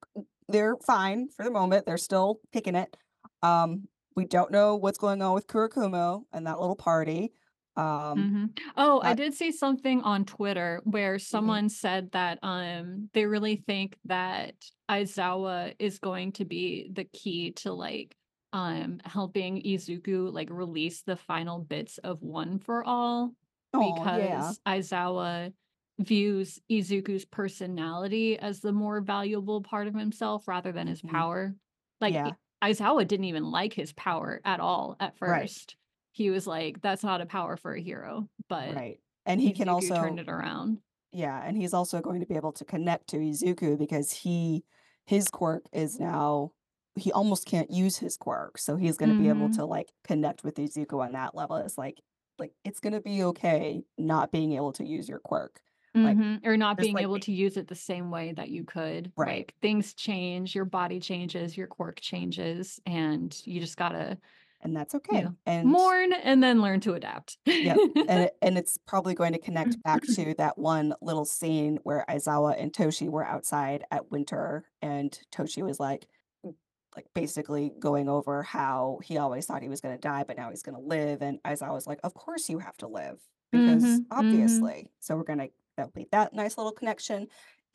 they're 0.47 0.77
fine 0.85 1.27
for 1.35 1.43
the 1.43 1.51
moment, 1.51 1.85
they're 1.85 1.97
still 1.97 2.39
kicking 2.53 2.75
it. 2.75 2.95
Um, 3.43 3.89
we 4.15 4.23
don't 4.23 4.49
know 4.49 4.77
what's 4.77 4.97
going 4.97 5.21
on 5.21 5.33
with 5.33 5.47
Kurokumo 5.47 6.23
and 6.31 6.47
that 6.47 6.59
little 6.61 6.77
party. 6.77 7.33
Um, 7.77 8.19
Mhm. 8.19 8.59
Oh, 8.75 9.01
I 9.01 9.13
did 9.13 9.33
see 9.33 9.51
something 9.51 10.01
on 10.01 10.25
Twitter 10.25 10.81
where 10.85 11.15
Mhm. 11.17 11.21
someone 11.21 11.69
said 11.69 12.11
that 12.11 12.39
um 12.43 13.09
they 13.13 13.25
really 13.25 13.57
think 13.57 13.97
that 14.05 14.55
Aizawa 14.89 15.75
is 15.79 15.99
going 15.99 16.31
to 16.33 16.45
be 16.45 16.89
the 16.91 17.03
key 17.05 17.51
to 17.53 17.73
like 17.73 18.15
um 18.53 18.99
helping 19.05 19.61
Izuku 19.61 20.31
like 20.33 20.49
release 20.49 21.03
the 21.03 21.15
final 21.17 21.59
bits 21.59 21.97
of 21.99 22.21
One 22.23 22.59
for 22.59 22.83
All 22.83 23.35
yeah. 23.73 24.53
because 24.53 24.59
Aizawa 24.65 25.53
views 25.99 26.59
Izuku's 26.71 27.25
personality 27.25 28.37
as 28.39 28.61
the 28.61 28.71
more 28.71 29.01
valuable 29.01 29.61
part 29.61 29.87
of 29.87 29.95
himself 29.95 30.47
rather 30.47 30.71
than 30.71 30.87
his 30.87 31.01
Mhm. 31.03 31.09
power. 31.11 31.55
Like 32.01 32.13
Yeah. 32.13 32.29
I 32.61 32.71
Aizawa 32.71 33.07
didn't 33.07 33.25
even 33.25 33.43
like 33.45 33.73
his 33.73 33.93
power 33.93 34.41
at 34.45 34.59
all 34.59 34.95
at 34.99 35.15
Right. 35.21 35.75
He 36.17 36.29
was 36.31 36.47
like, 36.47 36.81
"That's 36.81 37.03
not 37.03 37.21
a 37.21 37.25
power 37.27 37.57
for 37.57 37.73
a 37.75 37.81
hero," 37.81 38.29
but 38.49 38.79
Right, 38.79 38.99
and 39.25 39.39
he 39.41 39.53
can 39.53 39.69
Izuku 39.77 39.93
turned 39.95 40.19
also 40.19 40.19
it 40.19 40.29
around. 40.29 40.81
Yeah, 41.13 41.41
and 41.43 41.57
he's 41.57 41.73
also 41.73 42.01
going 42.01 42.19
to 42.21 42.25
be 42.27 42.35
able 42.35 42.53
to 42.53 42.65
connect 42.65 43.07
to 43.09 43.17
Izuku 43.17 43.77
because 43.77 44.11
he 44.11 44.65
his 45.05 45.29
quirk 45.29 45.65
is 45.73 45.99
now 45.99 46.53
he 46.95 47.11
almost 47.13 47.45
can't 47.47 47.71
use 47.71 47.97
his 47.97 48.17
quirk, 48.17 48.57
so 48.57 48.75
he's 48.77 48.97
gonna 48.97 49.15
be 49.15 49.29
able 49.29 49.49
Mhm. 49.49 49.57
to, 49.57 49.65
like, 49.65 49.93
connect 50.03 50.43
with 50.43 50.55
Izuku 50.57 50.99
on 51.05 51.13
that 51.13 51.35
level. 51.35 51.57
It's 51.57 51.77
like 51.77 52.01
like, 52.39 52.53
it's 52.65 52.79
gonna 52.81 53.01
be 53.01 53.23
okay 53.25 53.83
not 53.97 54.31
being 54.31 54.53
able 54.53 54.73
to 54.73 54.85
use 54.85 55.09
your 55.09 55.19
quirk. 55.19 55.61
Like, 56.03 56.19
Mhm, 56.19 56.45
or 56.45 56.57
not 56.57 56.79
being 56.79 56.99
like 56.99 56.99
able 56.99 57.17
to 57.19 57.31
use 57.33 57.57
it 57.57 57.67
the 57.67 57.75
same 57.75 58.11
way 58.11 58.31
that 58.33 58.49
you 58.49 58.63
could. 58.63 59.11
Right. 59.17 59.45
Like, 59.45 59.55
things 59.61 59.93
change, 59.95 60.53
your 60.53 60.65
body 60.65 60.99
changes, 60.99 61.57
your 61.57 61.67
quirk 61.67 61.99
changes, 62.01 62.79
and 62.85 63.35
you 63.45 63.59
just 63.59 63.77
gotta 63.77 64.19
And 64.67 64.75
that's 64.75 64.93
okay, 64.95 65.23
know, 65.23 65.35
and 65.45 65.71
mourn 65.71 66.13
and 66.13 66.43
then 66.43 66.61
learn 66.61 66.79
to 66.81 66.93
adapt. 66.93 67.37
Yep, 67.59 67.81
and 68.07 68.23
it 68.23 68.37
and 68.41 68.57
it's 68.57 68.77
probably 68.85 69.15
going 69.15 69.33
to 69.33 69.39
connect 69.39 69.81
back 69.83 70.05
to 70.09 70.35
that 70.35 70.57
one 70.59 70.93
little 71.01 71.25
scene 71.25 71.79
where 71.83 72.05
Aizawa 72.07 72.55
and 72.61 72.71
Toshi 72.71 73.09
were 73.09 73.25
outside 73.25 73.83
at 73.91 74.11
winter, 74.11 74.69
and 74.81 75.19
Toshi 75.31 75.63
was 75.63 75.79
like 75.79 76.07
like, 76.95 77.07
basically 77.13 77.71
going 77.79 78.09
over 78.09 78.43
how 78.43 78.99
he 79.03 79.17
always 79.17 79.45
thought 79.45 79.61
he 79.63 79.69
was 79.69 79.81
gonna 79.81 79.97
die, 79.99 80.23
but 80.23 80.37
now 80.37 80.49
he's 80.49 80.63
gonna 80.63 80.79
live, 80.79 81.21
and 81.21 81.41
Aizawa 81.43 81.73
was 81.73 81.87
like, 81.87 81.99
"Of 82.03 82.13
course 82.15 82.49
you 82.49 82.59
have 82.59 82.77
to 82.77 82.87
live, 82.87 83.21
because 83.51 84.01
Mhm, 84.01 84.07
mhm. 84.17 84.71
obviously." 84.71 84.91
So 84.99 85.15
we're 85.17 85.23
gonna 85.23 85.49
that'll 85.77 85.91
be 85.93 86.07
that 86.11 86.33
nice 86.33 86.57
little 86.57 86.71
connection, 86.73 87.27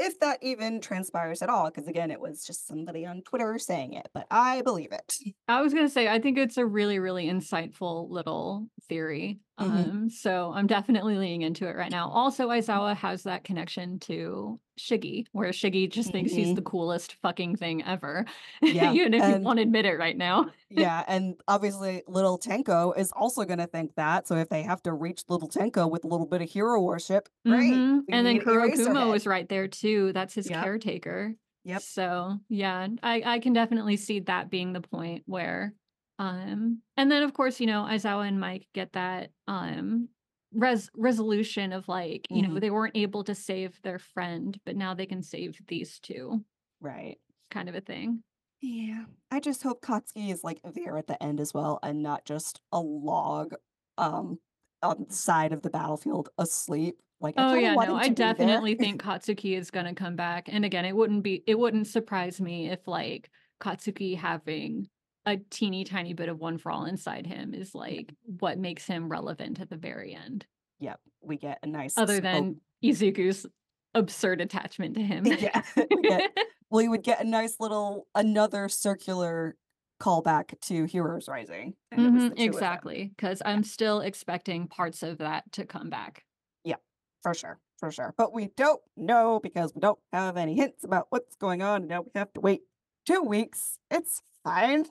if 0.02 0.18
that 0.20 0.38
even 0.42 0.80
transpires 0.80 1.42
at 1.42 1.48
all 1.48 1.70
because 1.70 1.88
again, 1.88 2.10
it 2.10 2.20
was 2.20 2.44
just 2.44 2.66
somebody 2.66 3.06
on 3.06 3.22
Twitter 3.22 3.58
saying 3.58 3.94
it, 3.94 4.08
but 4.12 4.26
I 4.30 4.62
believe 4.62 4.92
it. 4.92 5.12
I 5.48 5.62
was 5.62 5.72
gonna 5.72 5.88
say, 5.88 6.08
I 6.08 6.18
think 6.18 6.38
it's 6.38 6.56
a 6.56 6.66
really, 6.66 6.98
really 6.98 7.26
insightful 7.26 8.10
little 8.10 8.66
theory. 8.92 9.40
Mhm. 9.61 9.94
Um, 9.94 10.11
so 10.11 10.52
I'm 10.52 10.66
definitely 10.66 11.16
leaning 11.16 11.42
into 11.42 11.66
it 11.68 11.76
right 11.76 11.90
now. 11.90 12.09
Also, 12.11 12.48
Aizawa 12.48 12.96
has 12.96 13.22
that 13.24 13.44
connection 13.44 13.98
to 14.00 14.61
Shiggy, 14.78 15.26
where 15.33 15.50
Shiggy 15.50 15.88
just 15.90 16.11
thinks 16.12 16.33
he's 16.35 16.52
the 16.55 16.61
Mhm. 16.61 16.64
coolest 16.64 17.14
fucking 17.22 17.57
thing 17.57 17.83
ever, 17.85 18.24
Yeah, 18.62 18.92
even 18.92 19.14
if 19.14 19.22
and 19.22 19.44
won't 19.44 19.61
admit 19.61 19.87
it 19.87 19.98
right 19.98 20.16
now. 20.16 20.50
Yeah, 20.70 21.05
and 21.07 21.40
obviously 21.48 22.02
little 22.09 22.38
Tenko 22.38 22.96
is 22.96 23.12
also 23.12 23.44
gonna 23.44 23.66
think 23.66 23.94
that, 23.96 24.26
so 24.26 24.37
if 24.37 24.48
they 24.48 24.62
have 24.62 24.83
to 24.83 24.92
reach 24.92 25.22
little 25.28 25.48
Tenko 25.48 25.90
with 25.90 26.05
a 26.05 26.09
little 26.09 26.26
bit 26.26 26.42
of 26.42 26.50
hero 26.50 26.81
worship, 26.83 27.28
great, 27.46 27.70
Mhm, 27.74 28.05
and 28.11 28.26
then 28.26 28.38
Kurokumo 28.40 29.14
is 29.14 29.26
right 29.26 29.48
there 29.48 29.68
too, 29.68 30.12
that's 30.12 30.35
his 30.35 30.48
Yep. 30.48 30.62
caretaker. 30.62 31.35
Yep. 31.64 31.81
So, 31.83 32.38
yeah, 32.48 32.88
I 33.02 33.22
I 33.35 33.38
can 33.38 33.52
definitely 33.52 33.96
see 33.96 34.20
that 34.20 34.50
being 34.50 34.72
the 34.72 34.81
point 34.81 35.22
where, 35.26 35.74
um 36.18 36.83
and 36.96 37.11
then, 37.11 37.22
of 37.22 37.35
course, 37.35 37.61
you 37.61 37.66
know, 37.66 37.83
Aizawa 37.85 38.29
and 38.29 38.40
Mic 38.40 38.68
get 38.75 38.92
that, 38.92 39.33
um 39.48 40.09
res 40.53 40.90
resolution 40.94 41.72
of, 41.72 41.88
like, 41.88 42.27
you 42.31 42.42
know, 42.42 42.48
Mhm. 42.48 42.61
they 42.61 42.70
weren't 42.70 42.96
able 42.96 43.25
to 43.25 43.35
save 43.35 43.81
their 43.83 43.98
friend, 43.98 44.61
but 44.66 44.77
now 44.77 44.94
they 44.94 45.07
can 45.07 45.22
save 45.22 45.59
these 45.66 45.98
2, 46.01 46.44
Right. 46.81 47.18
kind 47.51 47.68
of 47.68 47.75
a 47.75 47.81
thing. 47.81 48.22
Yeah. 48.61 49.07
I 49.31 49.40
just 49.40 49.62
hope 49.62 49.81
Katsuki 49.83 50.31
is, 50.31 50.44
like, 50.44 50.61
there 50.62 50.96
at 50.98 51.07
the 51.07 51.20
end 51.22 51.40
as 51.40 51.55
well 51.55 51.79
and 51.83 52.03
not 52.03 52.25
just 52.25 52.61
a 52.70 52.81
log, 52.81 53.55
um, 53.98 54.40
on 54.83 55.07
the 55.09 55.14
side 55.14 55.53
of 55.53 55.62
the 55.62 55.70
battlefield 55.70 56.29
asleep. 56.38 57.01
Like, 57.20 57.37
I 57.38 57.44
Oh, 57.44 57.55
yeah, 57.55 57.77
no, 57.77 57.96
I 57.96 58.09
to 58.09 58.14
be 58.14 58.33
there. 58.33 58.62
definitely 58.62 58.75
think 58.75 59.01
Katsuki 59.03 59.57
is 59.57 59.70
gonna 59.70 59.94
come 59.94 60.16
back, 60.16 60.48
and 60.53 60.64
again, 60.66 60.85
it 60.85 60.94
wouldn't 60.94 61.22
be 61.22 61.42
it 61.46 61.59
wouldn't 61.59 61.87
surprise 61.87 62.40
me 62.40 62.68
if, 62.70 62.87
like, 62.87 63.31
Katsuki 63.61 64.16
having 64.16 64.88
a 65.26 65.37
teeny 65.38 65.85
tiny 65.85 66.12
bit 66.14 66.28
of 66.28 66.38
One 66.40 66.58
For 66.58 66.70
All 66.70 66.85
inside 66.85 67.26
him 67.26 67.54
is, 67.54 67.74
like, 67.74 68.14
what 68.24 68.58
makes 68.58 68.87
him 68.87 69.08
relevant 69.08 69.61
at 69.61 69.70
the 69.70 69.76
very 69.76 70.14
end. 70.14 70.46
Yep, 70.80 71.00
we 71.20 71.37
get 71.37 71.58
a 71.62 71.66
nice 71.66 71.94
Other 71.96 72.16
smoke 72.16 72.22
than 72.22 72.61
Izuku's 72.85 73.46
absurd 73.94 74.40
attachment 74.40 74.94
to 74.96 75.02
him. 75.02 75.26
Yeah, 75.26 75.62
we 75.90 76.04
get 76.04 76.26
we 76.70 76.88
would 76.88 77.02
get 77.02 77.20
a 77.20 77.24
nice 77.28 77.56
little 77.61 78.08
another 78.14 78.68
circular 78.68 79.56
callback 80.00 80.58
to 80.62 80.85
Heroes 80.87 81.28
Rising, 81.28 81.76
and 81.90 82.06
it 82.06 82.12
was 82.12 82.26
the 82.26 82.35
Mhm, 82.35 82.37
2 82.37 82.58
of 82.58 82.66
them. 82.68 82.80
exactly, 82.80 83.14
'cause 83.18 83.42
Yeah. 83.44 83.52
I'm 83.52 83.62
still 83.62 84.00
expecting 84.00 84.66
parts 84.66 85.02
of 85.02 85.18
that 85.18 85.50
to 85.52 85.64
come 85.66 85.90
back. 85.90 86.24
Yeah, 86.64 86.76
for 87.22 87.35
sure, 87.35 87.61
for 87.78 87.90
sure, 87.90 88.14
but 88.16 88.32
we 88.32 88.48
don't 88.48 88.82
know 88.96 89.40
because 89.40 89.74
we 89.74 89.80
don't 89.80 90.00
have 90.12 90.37
any 90.37 90.54
hints 90.56 90.85
about 90.85 91.06
what's 91.11 91.37
going 91.37 91.62
on, 91.62 91.82
and 91.82 91.88
now 91.88 92.02
we 92.02 92.11
have 92.14 92.32
to 92.35 92.40
wait 92.40 92.62
2 93.04 93.22
weeks. 93.22 93.78
It's 93.90 94.22
fine. 94.44 94.87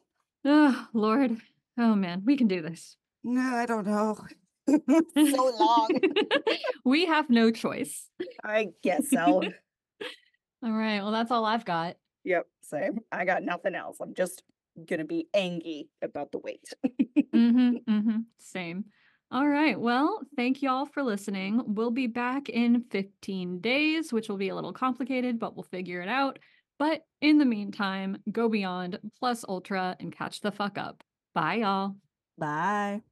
Ugh, 0.46 0.88
Lord. 0.94 1.38
Oh, 1.78 1.96
man, 1.96 2.24
we 2.26 2.38
can 2.38 2.48
do 2.48 2.62
this. 2.62 2.98
No, 3.24 3.42
I 3.42 3.66
don't 3.66 3.86
know. 3.86 4.18
So 5.16 5.52
long. 5.60 5.90
We 6.86 7.06
have 7.08 7.30
no 7.30 7.52
choice. 7.52 8.08
I 8.44 8.70
guess 8.84 9.10
so. 9.10 9.44
Alright, 10.66 11.02
well, 11.02 11.12
that's 11.12 11.32
all 11.32 11.46
I've 11.46 11.66
got. 11.66 11.98
Yep, 12.24 12.46
same. 12.62 13.00
I 13.12 13.26
got 13.26 13.44
nothing 13.44 13.76
else. 13.76 13.98
I'm 14.00 14.14
just 14.14 14.44
gonna 14.88 15.04
be 15.06 15.28
angry 15.34 15.90
about 16.02 16.32
the 16.32 16.40
wait. 16.40 16.64
Mhm, 17.34 17.84
mhm, 17.86 18.26
same. 18.38 18.86
Alright, 19.34 19.80
well, 19.80 20.22
thank 20.36 20.62
y'all 20.62 20.86
for 20.86 21.04
listening. 21.04 21.62
We'll 21.66 21.92
be 21.92 22.08
back 22.08 22.48
in 22.48 22.84
15 22.92 23.60
days, 23.60 24.14
which 24.14 24.30
will 24.30 24.38
be 24.38 24.50
a 24.50 24.56
little 24.56 24.74
complicated, 24.74 25.40
but 25.40 25.56
we'll 25.56 25.64
figure 25.64 26.02
it 26.02 26.10
out. 26.10 26.40
But 26.82 27.06
in 27.22 27.38
the 27.38 27.46
meantime, 27.46 28.24
go 28.32 28.50
beyond, 28.50 28.98
plus 29.20 29.46
ultra, 29.48 29.96
and 30.00 30.12
catch 30.12 30.42
the 30.42 30.52
fuck 30.52 30.80
up. 30.80 31.04
Bye, 31.36 31.58
y'all. 31.58 31.96
Bye. 32.40 33.02